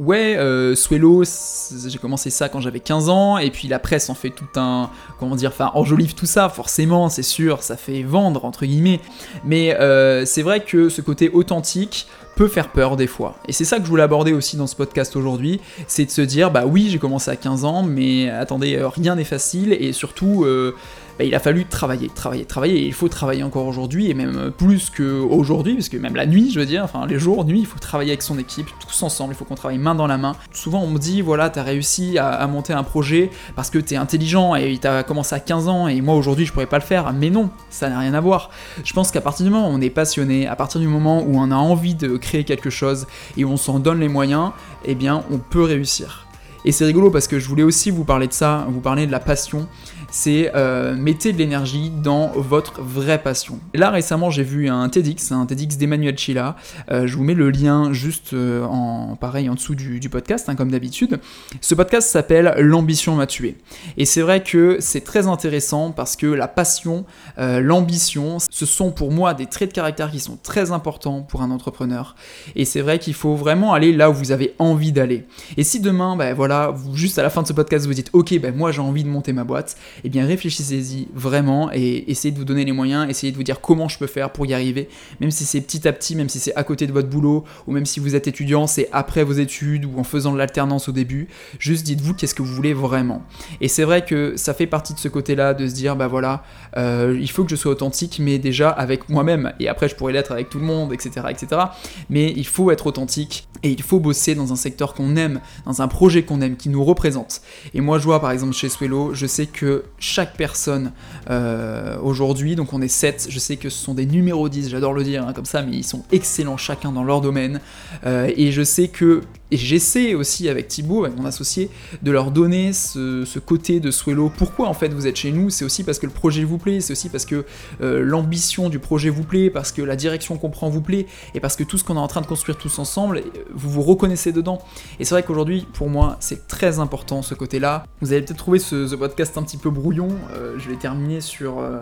ouais, 0.00 0.36
euh, 0.36 0.74
Swello, 0.74 1.22
j'ai 1.24 1.98
commencé 1.98 2.30
ça 2.30 2.48
quand 2.48 2.60
j'avais 2.60 2.80
15 2.80 3.08
ans, 3.10 3.38
et 3.38 3.50
puis 3.50 3.68
la 3.68 3.78
presse 3.78 4.08
en 4.08 4.14
fait 4.14 4.30
tout 4.30 4.48
un, 4.56 4.90
comment 5.18 5.36
dire, 5.36 5.50
enfin 5.50 5.70
enjolive 5.74 6.14
tout 6.14 6.26
ça, 6.26 6.48
forcément, 6.48 7.08
c'est 7.10 7.22
sûr, 7.22 7.62
ça 7.62 7.76
fait 7.76 8.02
vendre, 8.02 8.44
entre 8.46 8.64
guillemets, 8.64 9.00
mais 9.44 9.74
euh, 9.74 10.24
c'est 10.24 10.42
vrai 10.42 10.60
que 10.64 10.88
ce 10.88 11.02
côté 11.02 11.28
authentique, 11.28 12.06
peut 12.40 12.48
faire 12.48 12.70
peur 12.70 12.96
des 12.96 13.06
fois. 13.06 13.34
Et 13.48 13.52
c'est 13.52 13.66
ça 13.66 13.76
que 13.76 13.84
je 13.84 13.88
voulais 13.90 14.02
aborder 14.02 14.32
aussi 14.32 14.56
dans 14.56 14.66
ce 14.66 14.74
podcast 14.74 15.14
aujourd'hui, 15.14 15.60
c'est 15.86 16.06
de 16.06 16.10
se 16.10 16.22
dire, 16.22 16.50
bah 16.50 16.64
oui, 16.64 16.88
j'ai 16.90 16.98
commencé 16.98 17.30
à 17.30 17.36
15 17.36 17.66
ans, 17.66 17.82
mais 17.82 18.30
attendez, 18.30 18.76
euh, 18.76 18.88
rien 18.88 19.16
n'est 19.16 19.24
facile, 19.24 19.74
et 19.74 19.92
surtout, 19.92 20.44
euh, 20.44 20.74
bah, 21.20 21.26
il 21.26 21.34
a 21.34 21.38
fallu 21.38 21.66
travailler, 21.66 22.08
travailler, 22.08 22.46
travailler, 22.46 22.86
il 22.86 22.94
faut 22.94 23.10
travailler 23.10 23.42
encore 23.42 23.66
aujourd'hui, 23.66 24.08
et 24.08 24.14
même 24.14 24.50
plus 24.56 24.88
qu'aujourd'hui, 24.88 25.74
parce 25.74 25.90
que 25.90 25.98
même 25.98 26.16
la 26.16 26.24
nuit, 26.24 26.50
je 26.50 26.58
veux 26.58 26.64
dire, 26.64 26.82
enfin 26.82 27.06
les 27.06 27.18
jours, 27.18 27.44
nuit, 27.44 27.60
il 27.60 27.66
faut 27.66 27.78
travailler 27.78 28.12
avec 28.12 28.22
son 28.22 28.38
équipe, 28.38 28.68
tous 28.80 29.02
ensemble, 29.02 29.34
il 29.34 29.36
faut 29.36 29.44
qu'on 29.44 29.54
travaille 29.54 29.76
main 29.76 29.94
dans 29.94 30.06
la 30.06 30.16
main. 30.16 30.34
Souvent 30.54 30.80
on 30.80 30.86
me 30.86 30.98
dit, 30.98 31.20
voilà, 31.20 31.50
t'as 31.50 31.62
réussi 31.62 32.16
à, 32.16 32.46
monter 32.46 32.72
un 32.72 32.84
projet 32.84 33.30
parce 33.54 33.68
que 33.68 33.76
t'es 33.76 33.96
intelligent, 33.96 34.54
et 34.54 34.78
t'as 34.80 35.02
commencé 35.02 35.34
à 35.34 35.40
15 35.40 35.68
ans, 35.68 35.88
et 35.88 36.00
moi 36.00 36.14
aujourd'hui 36.14 36.46
je 36.46 36.54
pourrais 36.54 36.64
pas 36.64 36.78
le 36.78 36.84
faire, 36.84 37.12
mais 37.12 37.28
non, 37.28 37.50
ça 37.68 37.90
n'a 37.90 37.98
rien 37.98 38.14
à 38.14 38.20
voir. 38.22 38.48
Je 38.82 38.94
pense 38.94 39.10
qu'à 39.10 39.20
partir 39.20 39.44
du 39.44 39.52
moment 39.52 39.68
où 39.68 39.72
on 39.72 39.80
est 39.82 39.90
passionné, 39.90 40.46
à 40.46 40.56
partir 40.56 40.80
du 40.80 40.88
moment 40.88 41.22
où 41.22 41.38
on 41.38 41.50
a 41.50 41.56
envie 41.56 41.94
de 41.94 42.16
créer 42.16 42.44
quelque 42.44 42.70
chose, 42.70 43.06
et 43.36 43.44
où 43.44 43.50
on 43.50 43.58
s'en 43.58 43.78
donne 43.78 44.00
les 44.00 44.08
moyens, 44.08 44.52
eh 44.86 44.94
bien 44.94 45.22
on 45.30 45.36
peut 45.36 45.64
réussir. 45.64 46.28
Et 46.64 46.72
c'est 46.72 46.84
rigolo 46.84 47.10
parce 47.10 47.26
que 47.26 47.38
je 47.38 47.48
voulais 47.48 47.62
aussi 47.62 47.90
vous 47.90 48.04
parler 48.04 48.26
de 48.26 48.32
ça, 48.32 48.66
vous 48.68 48.80
parler 48.80 49.06
de 49.06 49.12
la 49.12 49.20
passion 49.20 49.66
c'est 50.10 50.52
euh, 50.54 50.96
mettez 50.96 51.32
de 51.32 51.38
l'énergie 51.38 51.90
dans 51.90 52.28
votre 52.34 52.82
vraie 52.82 53.22
passion. 53.22 53.58
Là 53.74 53.90
récemment 53.90 54.30
j'ai 54.30 54.42
vu 54.42 54.68
un 54.68 54.88
TEDx, 54.88 55.32
un 55.32 55.46
TEDx 55.46 55.76
d'Emmanuel 55.76 56.18
Chila, 56.18 56.56
euh, 56.90 57.06
je 57.06 57.16
vous 57.16 57.24
mets 57.24 57.34
le 57.34 57.50
lien 57.50 57.92
juste 57.92 58.32
euh, 58.32 58.64
en 58.64 59.16
pareil 59.16 59.48
en 59.48 59.54
dessous 59.54 59.74
du, 59.74 60.00
podcast 60.10 60.48
hein, 60.48 60.56
comme 60.56 60.70
d'habitude. 60.70 61.20
Ce 61.60 61.74
podcast 61.74 62.08
s'appelle 62.10 62.54
L'ambition 62.58 63.14
m'a 63.14 63.26
tué. 63.26 63.56
Et 63.96 64.04
c'est 64.04 64.22
vrai 64.22 64.42
que 64.42 64.78
c'est 64.80 65.02
très 65.02 65.28
intéressant 65.28 65.92
parce 65.92 66.16
que 66.16 66.26
la 66.26 66.48
passion, 66.48 67.04
l'ambition, 67.38 68.38
ce 68.50 68.66
sont 68.66 68.90
pour 68.90 69.12
moi 69.12 69.34
des 69.34 69.46
traits 69.46 69.68
de 69.68 69.74
caractère 69.74 70.10
qui 70.10 70.18
sont 70.18 70.36
très 70.42 70.72
importants 70.72 71.22
pour 71.22 71.42
un 71.42 71.52
entrepreneur. 71.52 72.16
Et 72.56 72.64
c'est 72.64 72.80
vrai 72.80 72.98
qu'il 72.98 73.14
faut 73.14 73.36
vraiment 73.36 73.72
aller 73.72 73.92
là 73.92 74.10
où 74.10 74.14
vous 74.14 74.32
avez 74.32 74.54
envie 74.58 74.90
d'aller. 74.90 75.26
Et 75.56 75.62
si 75.62 75.78
demain, 75.78 76.16
ben 76.16 76.34
voilà, 76.34 76.74
juste 76.92 77.20
à 77.20 77.22
la 77.22 77.30
fin 77.30 77.42
de 77.42 77.46
ce 77.46 77.52
podcast 77.52 77.86
vous 77.86 77.94
dites 77.94 78.10
ok 78.12 78.38
ben 78.40 78.54
moi 78.54 78.72
j'ai 78.72 78.80
envie 78.80 79.04
de 79.04 79.08
monter 79.08 79.32
ma 79.32 79.44
boîte, 79.44 79.76
eh 80.04 80.08
bien 80.08 80.26
réfléchissez-y 80.26 81.08
vraiment 81.14 81.70
et 81.72 82.10
essayez 82.10 82.32
de 82.32 82.38
vous 82.38 82.44
donner 82.44 82.64
les 82.64 82.72
moyens, 82.72 83.08
essayez 83.08 83.32
de 83.32 83.36
vous 83.36 83.42
dire 83.42 83.60
comment 83.60 83.88
je 83.88 83.98
peux 83.98 84.06
faire 84.06 84.30
pour 84.32 84.46
y 84.46 84.54
arriver, 84.54 84.88
même 85.20 85.30
si 85.30 85.44
c'est 85.44 85.60
petit 85.60 85.86
à 85.86 85.92
petit, 85.92 86.16
même 86.16 86.28
si 86.28 86.38
c'est 86.38 86.54
à 86.54 86.64
côté 86.64 86.86
de 86.86 86.92
votre 86.92 87.08
boulot, 87.08 87.44
ou 87.66 87.72
même 87.72 87.86
si 87.86 88.00
vous 88.00 88.14
êtes 88.14 88.28
étudiant, 88.28 88.66
c'est 88.66 88.88
après 88.92 89.24
vos 89.24 89.32
études 89.32 89.84
ou 89.84 89.98
en 89.98 90.04
faisant 90.04 90.32
de 90.32 90.38
l'alternance 90.38 90.88
au 90.88 90.92
début, 90.92 91.28
juste 91.58 91.84
dites-vous 91.84 92.14
qu'est-ce 92.14 92.34
que 92.34 92.42
vous 92.42 92.54
voulez 92.54 92.74
vraiment. 92.74 93.22
Et 93.60 93.68
c'est 93.68 93.84
vrai 93.84 94.04
que 94.04 94.34
ça 94.36 94.54
fait 94.54 94.66
partie 94.66 94.94
de 94.94 94.98
ce 94.98 95.08
côté-là 95.08 95.54
de 95.54 95.66
se 95.66 95.74
dire, 95.74 95.96
bah 95.96 96.08
voilà, 96.08 96.44
euh, 96.76 97.18
il 97.20 97.30
faut 97.30 97.44
que 97.44 97.50
je 97.50 97.56
sois 97.56 97.72
authentique, 97.72 98.20
mais 98.22 98.38
déjà 98.38 98.70
avec 98.70 99.08
moi-même, 99.08 99.52
et 99.60 99.68
après 99.68 99.88
je 99.88 99.94
pourrais 99.94 100.12
l'être 100.12 100.32
avec 100.32 100.48
tout 100.48 100.58
le 100.58 100.64
monde, 100.64 100.92
etc., 100.92 101.26
etc. 101.28 101.62
Mais 102.08 102.32
il 102.36 102.46
faut 102.46 102.70
être 102.70 102.86
authentique 102.86 103.48
et 103.62 103.70
il 103.70 103.82
faut 103.82 104.00
bosser 104.00 104.34
dans 104.34 104.52
un 104.52 104.56
secteur 104.56 104.94
qu'on 104.94 105.16
aime, 105.16 105.40
dans 105.66 105.82
un 105.82 105.88
projet 105.88 106.22
qu'on 106.22 106.40
aime, 106.40 106.56
qui 106.56 106.68
nous 106.68 106.84
représente. 106.84 107.42
Et 107.74 107.80
moi 107.80 107.98
je 107.98 108.04
vois 108.04 108.20
par 108.20 108.30
exemple 108.30 108.54
chez 108.54 108.68
Swello, 108.68 109.14
je 109.14 109.26
sais 109.26 109.46
que 109.46 109.84
chaque 109.98 110.36
personne 110.36 110.92
euh, 111.28 111.98
aujourd'hui, 112.02 112.56
donc 112.56 112.72
on 112.72 112.80
est 112.80 112.88
7, 112.88 113.26
je 113.28 113.38
sais 113.38 113.56
que 113.56 113.68
ce 113.68 113.84
sont 113.84 113.94
des 113.94 114.06
numéros 114.06 114.48
10, 114.48 114.70
j'adore 114.70 114.92
le 114.92 115.04
dire 115.04 115.26
hein, 115.26 115.32
comme 115.32 115.44
ça, 115.44 115.62
mais 115.62 115.76
ils 115.76 115.84
sont 115.84 116.04
excellents 116.10 116.56
chacun 116.56 116.92
dans 116.92 117.04
leur 117.04 117.20
domaine. 117.20 117.60
Euh, 118.06 118.30
et 118.36 118.52
je 118.52 118.62
sais 118.62 118.88
que, 118.88 119.22
et 119.50 119.56
j'essaie 119.56 120.14
aussi 120.14 120.48
avec 120.48 120.68
Thibaut, 120.68 121.04
avec 121.04 121.16
mon 121.16 121.24
associé, 121.24 121.70
de 122.02 122.10
leur 122.10 122.30
donner 122.30 122.72
ce, 122.72 123.38
côté 123.38 123.80
de 123.80 123.90
Swello. 123.90 124.30
Pourquoi 124.36 124.68
en 124.68 124.74
fait 124.74 124.92
vous 124.92 125.06
êtes 125.06 125.16
chez 125.16 125.32
nous? 125.32 125.50
C'est 125.50 125.64
aussi 125.64 125.82
parce 125.82 125.98
que 125.98 126.06
le 126.06 126.12
projet 126.12 126.44
vous 126.44 126.58
plaît, 126.58 126.80
c'est 126.80 126.92
aussi 126.92 127.08
parce 127.08 127.24
que 127.24 127.44
euh, 127.80 128.02
l'ambition 128.02 128.68
du 128.68 128.78
projet 128.78 129.10
vous 129.10 129.22
plaît, 129.22 129.50
parce 129.50 129.72
que 129.72 129.82
la 129.82 129.96
direction 129.96 130.36
qu'on 130.36 130.50
prend 130.50 130.68
vous 130.68 130.82
plaît, 130.82 131.06
et 131.34 131.40
parce 131.40 131.56
que 131.56 131.64
tout 131.64 131.78
ce 131.78 131.84
qu'on 131.84 131.96
est 131.96 132.00
en 132.00 132.08
train 132.08 132.20
de 132.20 132.26
construire 132.26 132.58
tous 132.58 132.78
ensemble, 132.78 133.22
vous 133.52 133.70
vous 133.70 133.82
reconnaissez 133.82 134.32
dedans. 134.32 134.60
Et 134.98 135.04
c'est 135.04 135.14
vrai 135.14 135.22
qu'aujourd'hui, 135.22 135.66
pour 135.72 135.88
moi, 135.88 136.16
c'est 136.20 136.46
très 136.46 136.78
important 136.78 137.22
ce 137.22 137.34
côté-là. 137.34 137.84
Vous 138.00 138.12
allez 138.12 138.22
peut-être 138.22 138.38
trouver 138.38 138.58
ce, 138.58 138.94
podcast 138.94 139.38
un 139.38 139.42
petit 139.42 139.56
peu 139.56 139.70
brouillon. 139.70 140.08
Euh, 140.34 140.58
je 140.58 140.68
vais 140.68 140.76
terminer 140.76 141.20
sur 141.20 141.58
euh, 141.58 141.80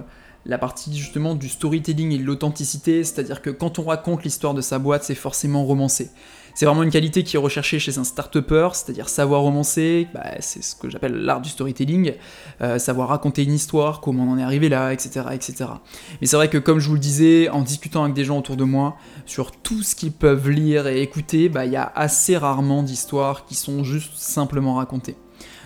la 0.49 0.57
partie 0.57 0.97
justement 0.97 1.35
du 1.35 1.49
storytelling 1.49 2.12
et 2.12 2.19
de 2.19 2.25
l'authenticité, 2.25 3.05
c'est-à-dire 3.05 3.43
que 3.43 3.50
quand 3.50 3.78
on 3.78 3.85
raconte 3.85 4.25
l'histoire 4.25 4.55
de 4.55 4.62
sa 4.62 4.78
boîte, 4.78 5.05
c'est 5.05 5.14
forcément 5.14 5.64
romancé. 5.64 6.11
C'est 6.55 6.67
vraiment 6.67 6.83
une 6.83 6.90
qualité 6.90 7.23
qui 7.23 7.37
est 7.37 7.38
recherchée 7.38 7.78
chez 7.78 7.99
un 7.99 8.05
start-upper, 8.05 8.71
c'est-à-dire 8.73 9.09
savoir 9.09 9.43
romancer, 9.43 10.09
bah, 10.12 10.25
c'est 10.40 10.61
ce 10.64 10.75
que 10.75 10.90
j'appelle 10.90 11.14
l'art 11.14 11.40
du 11.40 11.50
storytelling, 11.50 12.14
euh, 12.62 12.81
savoir 12.81 13.11
raconter 13.11 13.45
une 13.45 13.52
histoire, 13.52 14.00
comment 14.00 14.25
on 14.25 14.33
en 14.33 14.38
est 14.38 14.43
arrivé 14.43 14.69
là, 14.69 14.93
etc. 14.93 15.26
etc. 15.33 15.67
Mais 16.21 16.26
c'est 16.26 16.35
vrai 16.35 16.49
que 16.49 16.59
comme 16.59 16.81
je 16.81 16.88
vous 16.88 16.95
le 16.95 17.00
disais, 17.00 17.49
en 17.50 17.61
discutant 17.61 18.02
avec 18.02 18.14
des 18.14 18.25
gens 18.25 18.38
autour 18.38 18.57
de 18.57 18.64
moi, 18.64 18.97
sur 19.26 19.52
tout 19.52 19.83
ce 19.83 19.95
qu'ils 19.95 20.11
peuvent 20.11 20.49
lire 20.49 20.88
et 20.88 21.00
écouter, 21.02 21.49
bah, 21.49 21.67
il 21.67 21.73
y 21.73 21.76
a 21.76 21.93
assez 21.95 22.37
rarement 22.37 22.83
d'histoires 22.83 23.45
qui 23.45 23.55
sont 23.55 23.85
juste 23.85 24.14
simplement 24.17 24.75
racontées 24.75 25.17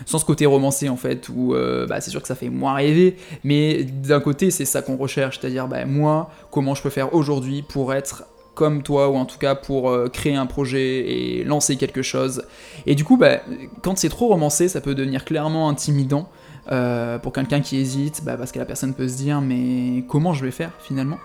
sans 0.05 0.19
ce 0.19 0.25
côté 0.25 0.45
romancé 0.45 0.89
en 0.89 0.97
fait, 0.97 1.29
où 1.29 1.53
euh, 1.53 1.85
bah, 1.87 2.01
c'est 2.01 2.11
sûr 2.11 2.21
que 2.21 2.27
ça 2.27 2.35
fait 2.35 2.49
moins 2.49 2.73
rêver, 2.73 3.15
mais 3.43 3.83
d'un 3.83 4.19
côté 4.19 4.51
c'est 4.51 4.65
ça 4.65 4.81
qu'on 4.81 4.97
recherche, 4.97 5.39
c'est-à-dire 5.39 5.67
bah, 5.67 5.85
moi, 5.85 6.29
comment 6.51 6.75
je 6.75 6.81
peux 6.81 6.89
faire 6.89 7.13
aujourd'hui 7.13 7.61
pour 7.61 7.93
être 7.93 8.25
comme 8.55 8.83
toi, 8.83 9.09
ou 9.09 9.15
en 9.15 9.25
tout 9.25 9.39
cas 9.39 9.55
pour 9.55 9.89
euh, 9.89 10.09
créer 10.09 10.35
un 10.35 10.45
projet 10.45 11.09
et 11.09 11.43
lancer 11.43 11.75
quelque 11.75 12.01
chose. 12.01 12.43
Et 12.85 12.95
du 12.95 13.03
coup, 13.03 13.17
bah, 13.17 13.39
quand 13.81 13.97
c'est 13.97 14.09
trop 14.09 14.27
romancé, 14.27 14.67
ça 14.67 14.79
peut 14.79 14.95
devenir 14.95 15.25
clairement 15.25 15.69
intimidant 15.69 16.29
euh, 16.71 17.17
pour 17.17 17.33
quelqu'un 17.33 17.61
qui 17.61 17.77
hésite, 17.77 18.23
bah, 18.23 18.37
parce 18.37 18.51
que 18.51 18.59
la 18.59 18.65
personne 18.65 18.93
peut 18.93 19.07
se 19.07 19.17
dire 19.17 19.41
mais 19.41 20.03
comment 20.07 20.33
je 20.33 20.45
vais 20.45 20.51
faire 20.51 20.71
finalement? 20.79 21.17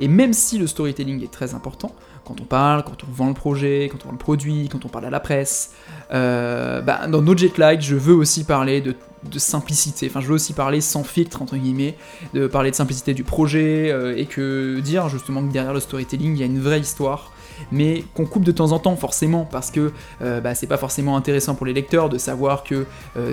Et 0.00 0.08
même 0.08 0.32
si 0.32 0.58
le 0.58 0.66
storytelling 0.66 1.22
est 1.22 1.30
très 1.30 1.54
important, 1.54 1.92
quand 2.26 2.40
on 2.40 2.44
parle, 2.44 2.82
quand 2.82 3.04
on 3.04 3.12
vend 3.12 3.28
le 3.28 3.34
projet, 3.34 3.88
quand 3.90 3.98
on 4.04 4.08
vend 4.08 4.12
le 4.12 4.18
produit, 4.18 4.68
quand 4.70 4.84
on 4.84 4.88
parle 4.88 5.06
à 5.06 5.10
la 5.10 5.20
presse, 5.20 5.72
euh, 6.12 6.80
bah, 6.82 7.06
dans 7.06 7.22
No 7.22 7.36
Jet 7.36 7.56
Lag, 7.56 7.80
je 7.80 7.94
veux 7.94 8.14
aussi 8.14 8.44
parler 8.44 8.80
de 8.80 8.94
simplicité. 9.38 10.08
Enfin, 10.10 10.20
je 10.20 10.26
veux 10.26 10.34
aussi 10.34 10.52
parler 10.52 10.80
sans 10.80 11.04
filtre, 11.04 11.42
entre 11.42 11.56
guillemets, 11.56 11.96
de 12.34 12.46
parler 12.46 12.70
de 12.70 12.76
simplicité 12.76 13.14
du 13.14 13.24
projet, 13.24 13.90
euh, 13.90 14.16
et 14.16 14.26
que 14.26 14.80
dire 14.80 15.08
justement 15.08 15.42
que 15.46 15.52
derrière 15.52 15.74
le 15.74 15.80
storytelling, 15.80 16.34
il 16.34 16.40
y 16.40 16.42
a 16.42 16.46
une 16.46 16.60
vraie 16.60 16.80
histoire, 16.80 17.32
mais 17.72 18.04
qu'on 18.14 18.26
coupe 18.26 18.44
de 18.44 18.52
temps 18.52 18.72
en 18.72 18.78
temps, 18.78 18.96
forcément, 18.96 19.44
parce 19.44 19.70
que 19.70 19.92
euh, 20.22 20.40
bah, 20.40 20.54
c'est 20.54 20.66
pas 20.66 20.76
forcément 20.76 21.16
intéressant 21.16 21.54
pour 21.54 21.66
les 21.66 21.72
lecteurs 21.72 22.08
de 22.08 22.18
savoir 22.18 22.64
que 22.64 22.86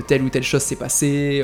telle 0.08 0.22
ou 0.22 0.30
telle 0.30 0.44
chose 0.44 0.62
s'est 0.62 0.76
passée 0.76 1.44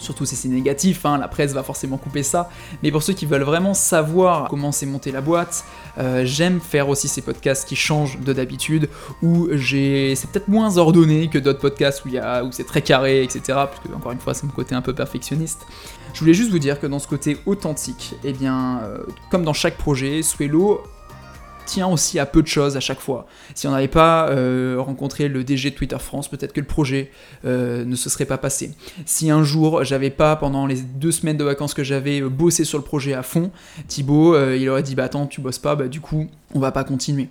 surtout 0.00 0.24
si 0.24 0.34
c'est 0.34 0.48
négatif, 0.48 1.04
hein, 1.06 1.18
la 1.18 1.28
presse 1.28 1.52
va 1.52 1.62
forcément 1.62 1.98
couper 1.98 2.22
ça. 2.22 2.50
Mais 2.82 2.90
pour 2.90 3.02
ceux 3.02 3.12
qui 3.12 3.26
veulent 3.26 3.42
vraiment 3.42 3.74
savoir 3.74 4.48
comment 4.48 4.72
s'est 4.72 4.86
montée 4.86 5.12
la 5.12 5.20
boîte, 5.20 5.64
euh, 5.98 6.22
j'aime 6.24 6.60
faire 6.60 6.88
aussi 6.88 7.06
ces 7.06 7.22
podcasts 7.22 7.68
qui 7.68 7.76
changent 7.76 8.18
de 8.18 8.32
d'habitude, 8.32 8.88
où 9.22 9.48
j'ai, 9.52 10.14
c'est 10.16 10.30
peut-être 10.30 10.48
moins 10.48 10.78
ordonné 10.78 11.28
que 11.28 11.38
d'autres 11.38 11.60
podcasts 11.60 12.04
où, 12.04 12.10
c'est 12.50 12.66
très 12.66 12.82
carré, 12.82 13.22
etc. 13.22 13.40
Parce 13.46 13.80
encore 13.94 14.12
une 14.12 14.20
fois, 14.20 14.34
c'est 14.34 14.46
mon 14.46 14.52
côté 14.52 14.74
un 14.74 14.82
peu 14.82 14.94
perfectionniste. 14.94 15.66
Je 16.14 16.20
voulais 16.20 16.34
juste 16.34 16.50
vous 16.50 16.58
dire 16.58 16.80
que 16.80 16.86
dans 16.86 16.98
ce 16.98 17.06
côté 17.06 17.38
authentique, 17.46 18.14
eh 18.24 18.32
bien, 18.32 18.80
euh, 18.82 18.98
comme 19.30 19.44
dans 19.44 19.52
chaque 19.52 19.76
projet, 19.76 20.22
Swello 20.22 20.82
tient 21.70 21.86
aussi 21.86 22.18
à 22.18 22.26
peu 22.26 22.42
de 22.42 22.48
choses 22.48 22.76
à 22.76 22.80
chaque 22.80 22.98
fois. 22.98 23.26
Si 23.54 23.68
on 23.68 23.70
n'avait 23.70 23.86
pas 23.86 24.28
euh, 24.28 24.76
rencontré 24.78 25.28
le 25.28 25.44
DG 25.44 25.70
de 25.70 25.74
Twitter 25.76 25.98
France, 26.00 26.26
peut-être 26.26 26.52
que 26.52 26.58
le 26.58 26.66
projet 26.66 27.12
euh, 27.44 27.84
ne 27.84 27.94
se 27.94 28.10
serait 28.10 28.24
pas 28.24 28.38
passé. 28.38 28.72
Si 29.06 29.30
un 29.30 29.44
jour 29.44 29.84
j'avais 29.84 30.10
pas, 30.10 30.34
pendant 30.34 30.66
les 30.66 30.80
deux 30.80 31.12
semaines 31.12 31.36
de 31.36 31.44
vacances 31.44 31.72
que 31.72 31.84
j'avais, 31.84 32.22
euh, 32.22 32.28
bossé 32.28 32.64
sur 32.64 32.76
le 32.76 32.82
projet 32.82 33.14
à 33.14 33.22
fond, 33.22 33.52
Thibaut, 33.86 34.36
il 34.52 34.68
aurait 34.68 34.82
dit 34.82 34.96
bah 34.96 35.04
attends, 35.04 35.26
tu 35.26 35.40
bosses 35.40 35.58
pas, 35.58 35.76
bah 35.76 35.86
du 35.86 36.00
coup, 36.00 36.26
on 36.54 36.58
va 36.58 36.72
pas 36.72 36.82
continuer. 36.82 37.28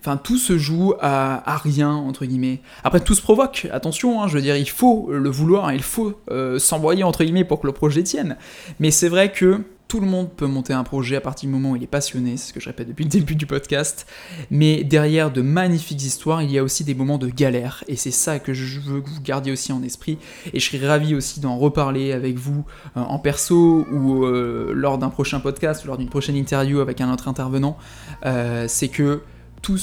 Enfin, 0.00 0.16
tout 0.16 0.38
se 0.38 0.56
joue 0.56 0.94
à, 1.00 1.58
rien, 1.58 1.92
entre 1.92 2.24
guillemets. 2.24 2.60
Après, 2.84 3.00
tout 3.00 3.14
se 3.14 3.20
provoque, 3.20 3.68
attention, 3.72 4.22
hein, 4.22 4.28
je 4.28 4.34
veux 4.34 4.42
dire, 4.42 4.56
il 4.56 4.68
faut 4.68 5.10
le 5.10 5.28
vouloir, 5.28 5.72
il 5.72 5.82
faut 5.82 6.18
s'envoyer, 6.58 7.04
entre 7.04 7.24
guillemets, 7.24 7.44
pour 7.44 7.60
que 7.60 7.66
le 7.66 7.72
projet 7.72 8.02
tienne. 8.02 8.36
Mais 8.80 8.90
c'est 8.90 9.08
vrai 9.08 9.30
que 9.30 9.60
tout 9.92 10.00
le 10.00 10.06
monde 10.06 10.30
peut 10.30 10.46
monter 10.46 10.72
un 10.72 10.84
projet 10.84 11.16
à 11.16 11.20
partir 11.20 11.50
du 11.50 11.54
moment 11.54 11.72
où 11.72 11.76
il 11.76 11.82
est 11.82 11.86
passionné, 11.86 12.38
c'est 12.38 12.48
ce 12.48 12.52
que 12.54 12.60
je 12.60 12.70
répète 12.70 12.88
depuis 12.88 13.04
le 13.04 13.10
début 13.10 13.34
du 13.34 13.44
podcast. 13.44 14.06
Mais 14.50 14.84
derrière 14.84 15.30
de 15.30 15.42
magnifiques 15.42 16.02
histoires, 16.02 16.40
il 16.40 16.50
y 16.50 16.58
a 16.58 16.62
aussi 16.62 16.82
des 16.82 16.94
moments 16.94 17.18
de 17.18 17.28
galère. 17.28 17.84
Et 17.88 17.96
c'est 17.96 18.10
ça 18.10 18.38
que 18.38 18.54
je 18.54 18.80
veux 18.80 19.02
que 19.02 19.10
vous 19.10 19.20
gardiez 19.20 19.52
aussi 19.52 19.70
en 19.70 19.82
esprit. 19.82 20.16
Et 20.54 20.60
je 20.60 20.70
serais 20.70 20.88
ravi 20.88 21.14
aussi 21.14 21.40
d'en 21.40 21.58
reparler 21.58 22.12
avec 22.12 22.38
vous 22.38 22.64
euh, 22.96 23.00
en 23.00 23.18
perso 23.18 23.86
ou 23.92 24.24
euh, 24.24 24.72
lors 24.74 24.96
d'un 24.96 25.10
prochain 25.10 25.40
podcast 25.40 25.84
lors 25.84 25.98
d'une 25.98 26.08
prochaine 26.08 26.36
interview 26.36 26.80
avec 26.80 27.02
un 27.02 27.12
autre 27.12 27.28
intervenant. 27.28 27.76
Euh, 28.24 28.64
c'est 28.68 28.88
que 28.88 29.20
tout, 29.60 29.76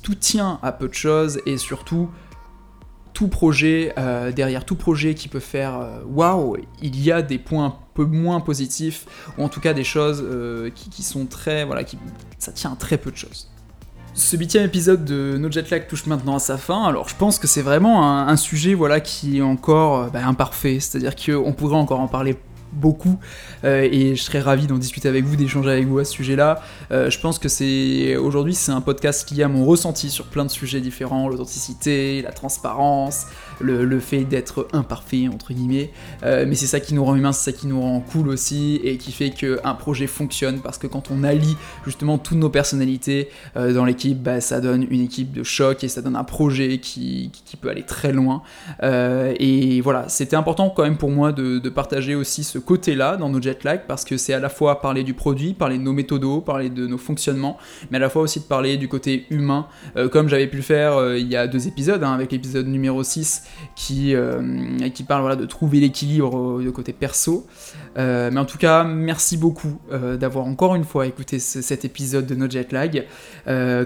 tout 0.00 0.14
tient 0.14 0.60
à 0.62 0.70
peu 0.70 0.86
de 0.86 0.94
choses 0.94 1.40
et 1.44 1.58
surtout 1.58 2.08
tout 3.14 3.26
projet, 3.26 3.94
derrière 4.36 4.64
tout 4.66 4.76
projet 4.76 5.14
qui 5.14 5.28
peut 5.28 5.40
faire 5.40 6.02
waouh, 6.06 6.58
il 6.82 7.02
y 7.02 7.10
a 7.10 7.22
des 7.22 7.38
points 7.38 7.78
peu 7.96 8.04
moins 8.04 8.40
positifs, 8.40 9.06
ou 9.38 9.44
en 9.44 9.48
tout 9.48 9.60
cas 9.60 9.72
des 9.72 9.84
choses 9.84 10.22
euh, 10.24 10.70
qui, 10.74 11.02
sont 11.02 11.26
très. 11.26 11.64
Voilà, 11.64 11.84
qui, 11.84 11.98
ça 12.38 12.52
tient 12.52 12.72
à 12.72 12.76
très 12.76 12.98
peu 12.98 13.10
de 13.10 13.16
choses. 13.16 13.48
Ce 14.14 14.36
huitième 14.36 14.64
épisode 14.64 15.04
de 15.04 15.36
No 15.36 15.50
Jet 15.50 15.68
Lag 15.70 15.86
touche 15.88 16.06
maintenant 16.06 16.36
à 16.36 16.38
sa 16.38 16.56
fin. 16.56 16.84
Alors 16.84 17.08
je 17.08 17.14
pense 17.16 17.38
que 17.38 17.46
c'est 17.46 17.62
vraiment 17.62 18.28
un, 18.28 18.36
sujet 18.36 18.72
voilà 18.72 19.00
qui 19.00 19.38
est 19.38 19.42
encore 19.42 20.10
bah, 20.10 20.26
imparfait, 20.26 20.80
c'est-à-dire 20.80 21.14
qu'on 21.16 21.52
pourrait 21.52 21.76
encore 21.76 22.00
en 22.00 22.08
parler 22.08 22.36
beaucoup 22.72 23.18
euh, 23.64 23.88
et 23.90 24.14
je 24.14 24.22
serais 24.22 24.40
ravi 24.40 24.66
d'en 24.66 24.78
discuter 24.78 25.08
avec 25.08 25.24
vous, 25.24 25.36
d'échanger 25.36 25.70
avec 25.70 25.86
vous 25.86 25.98
à 25.98 26.04
ce 26.04 26.12
sujet-là. 26.12 26.62
Euh, 26.90 27.10
je 27.10 27.18
pense 27.20 27.38
que 27.38 27.48
c'est 27.48 28.16
aujourd'hui 28.16 28.54
c'est 28.54 28.72
un 28.72 28.80
podcast 28.80 29.26
qui 29.26 29.42
a 29.42 29.48
mon 29.48 29.64
ressenti 29.64 30.10
sur 30.10 30.26
plein 30.26 30.44
de 30.44 30.50
sujets 30.50 30.80
différents, 30.80 31.28
l'authenticité, 31.28 32.22
la 32.22 32.32
transparence, 32.32 33.26
le, 33.60 33.96
fait 34.00 34.24
d'être 34.24 34.68
imparfait 34.72 35.28
entre 35.28 35.54
guillemets. 35.54 35.90
Euh, 36.22 36.44
mais 36.46 36.54
c'est 36.54 36.66
ça 36.66 36.80
qui 36.80 36.94
nous 36.94 37.04
rend 37.04 37.16
humains, 37.16 37.32
c'est 37.32 37.50
ça 37.50 37.56
qui 37.56 37.66
nous 37.66 37.80
rend 37.80 38.00
cool 38.00 38.28
aussi 38.28 38.80
et 38.84 38.98
qui 38.98 39.12
fait 39.12 39.30
qu'un 39.30 39.74
projet 39.74 40.06
fonctionne 40.06 40.60
parce 40.60 40.76
que 40.78 40.86
quand 40.86 41.10
on 41.10 41.24
allie 41.24 41.56
justement 41.84 42.18
toutes 42.18 42.38
nos 42.38 42.50
personnalités 42.50 43.28
dans 43.54 43.84
l'équipe, 43.84 44.22
bah, 44.22 44.40
ça 44.40 44.60
donne 44.60 44.86
une 44.90 45.00
équipe 45.00 45.32
de 45.32 45.42
choc 45.42 45.82
et 45.82 45.88
ça 45.88 46.02
donne 46.02 46.16
un 46.16 46.24
projet 46.24 46.78
qui, 46.78 47.30
qui, 47.44 47.56
peut 47.56 47.70
aller 47.70 47.84
très 47.84 48.12
loin. 48.12 48.42
et 48.82 49.80
voilà, 49.80 50.08
c'était 50.08 50.36
important 50.36 50.68
quand 50.68 50.82
même 50.82 50.98
pour 50.98 51.10
moi 51.10 51.32
de, 51.32 51.58
de 51.58 51.68
partager 51.70 52.14
aussi 52.14 52.44
ce 52.44 52.55
côté-là 52.58 53.16
dans 53.16 53.28
nos 53.28 53.40
jet 53.40 53.64
lag 53.64 53.82
parce 53.86 54.04
que 54.04 54.16
c'est 54.16 54.32
à 54.32 54.40
la 54.40 54.48
fois 54.48 54.80
parler 54.80 55.04
du 55.04 55.14
produit, 55.14 55.54
parler 55.54 55.78
de 55.78 55.82
nos 55.82 55.92
méthodos, 55.92 56.40
parler 56.40 56.70
de 56.70 56.86
nos 56.86 56.98
fonctionnements, 56.98 57.56
mais 57.90 57.96
à 57.96 58.00
la 58.00 58.08
fois 58.08 58.22
aussi 58.22 58.40
de 58.40 58.44
parler 58.44 58.76
du 58.76 58.88
côté 58.88 59.26
humain, 59.30 59.66
euh, 59.96 60.08
comme 60.08 60.28
j'avais 60.28 60.46
pu 60.46 60.56
le 60.56 60.62
faire 60.62 60.96
euh, 60.96 61.18
il 61.18 61.28
y 61.28 61.36
a 61.36 61.46
deux 61.46 61.68
épisodes, 61.68 62.02
hein, 62.02 62.12
avec 62.12 62.32
l'épisode 62.32 62.66
numéro 62.66 63.02
6 63.02 63.44
qui, 63.74 64.14
euh, 64.14 64.78
qui 64.90 65.02
parle 65.02 65.36
de 65.36 65.46
trouver 65.46 65.80
l'équilibre 65.80 66.62
de 66.62 66.70
côté 66.70 66.92
perso. 66.92 67.46
mais 67.96 68.38
en 68.38 68.44
tout 68.44 68.58
cas, 68.58 68.84
merci 68.84 69.36
beaucoup 69.36 69.80
d'avoir 69.90 70.46
encore 70.46 70.74
une 70.74 70.84
fois 70.84 71.06
écouté 71.06 71.38
cet 71.38 71.84
épisode 71.84 72.26
de 72.26 72.34
No 72.34 72.48
Jet 72.48 72.72
Lag. 72.72 73.06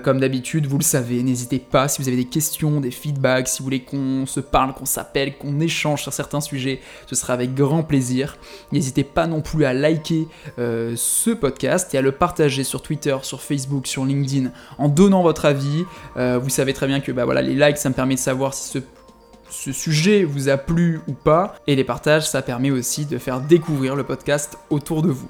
comme 0.03 0.21
d'habitude, 0.21 0.67
vous 0.67 0.79
le 0.79 0.85
savez, 0.85 1.23
n'hésitez 1.23 1.59
pas 1.59 1.89
si 1.89 2.03
vous 2.03 2.09
avez 2.09 2.17
des 2.17 2.25
questions, 2.25 2.81
des 2.81 2.91
feedbacks, 2.91 3.49
si 3.49 3.59
vous 3.59 3.65
voulez 3.65 3.83
qu'on 3.83 4.27
se 4.27 4.41
parle, 4.41 4.75
qu'on 4.75 4.87
s'appelle, 4.87 5.37
qu'on 5.37 5.61
échange 5.61 6.03
sur 6.03 6.13
certains 6.13 6.41
sujets, 6.41 6.81
ce 7.07 7.15
sera 7.15 7.33
avec 7.33 7.55
grand 7.55 7.83
plaisir. 7.83 8.37
N'hésitez 8.73 9.05
pas 9.05 9.27
non 9.27 9.41
plus 9.41 9.65
à 9.65 9.73
liker 9.73 10.29
euh, 10.59 10.95
ce 10.97 11.31
podcast 11.31 11.95
et 11.95 11.99
à 11.99 12.03
le 12.03 12.13
partager 12.13 12.65
sur 12.65 12.83
Twitter, 12.83 13.17
sur 13.23 13.43
Facebook, 13.43 13.87
sur 13.87 14.05
LinkedIn 14.05 14.51
en 14.79 14.89
donnant 14.89 15.23
votre 15.23 15.45
avis. 15.45 15.85
Euh, 16.17 16.39
vous 16.39 16.51
savez 16.51 16.73
très 16.73 16.87
bien 16.87 17.01
que 17.01 17.13
bah, 17.13 17.25
voilà, 17.25 17.43
les 17.43 17.55
likes, 17.55 17.79
ça 17.79 17.89
me 17.89 17.95
permet 17.95 18.15
de 18.15 18.21
savoir 18.21 18.55
si 18.55 18.69
ce 18.71 18.79
ce 19.51 19.73
sujet 19.73 20.25
vous 20.25 20.49
a 20.49 20.57
plu 20.57 21.01
ou 21.09 21.13
pas, 21.13 21.57
et 21.67 21.75
les 21.75 21.85
partages, 21.85 22.29
ça 22.29 22.41
permet 22.41 22.71
aussi 22.71 23.05
de 23.05 23.19
faire 23.19 23.41
découvrir 23.41 23.97
le 23.97 24.05
podcast 24.05 24.57
autour 24.71 25.03
de 25.03 25.11
vous. 25.11 25.29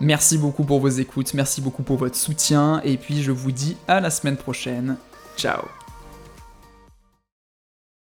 Merci 0.00 0.38
beaucoup 0.38 0.64
pour 0.64 0.80
vos 0.80 0.88
écoutes, 0.88 1.34
merci 1.34 1.60
beaucoup 1.60 1.82
pour 1.82 1.96
votre 1.96 2.16
soutien, 2.16 2.80
et 2.84 2.96
puis 2.96 3.22
je 3.22 3.32
vous 3.32 3.52
dis 3.52 3.76
à 3.88 4.00
la 4.00 4.10
semaine 4.10 4.36
prochaine. 4.36 4.96
Ciao 5.36 5.81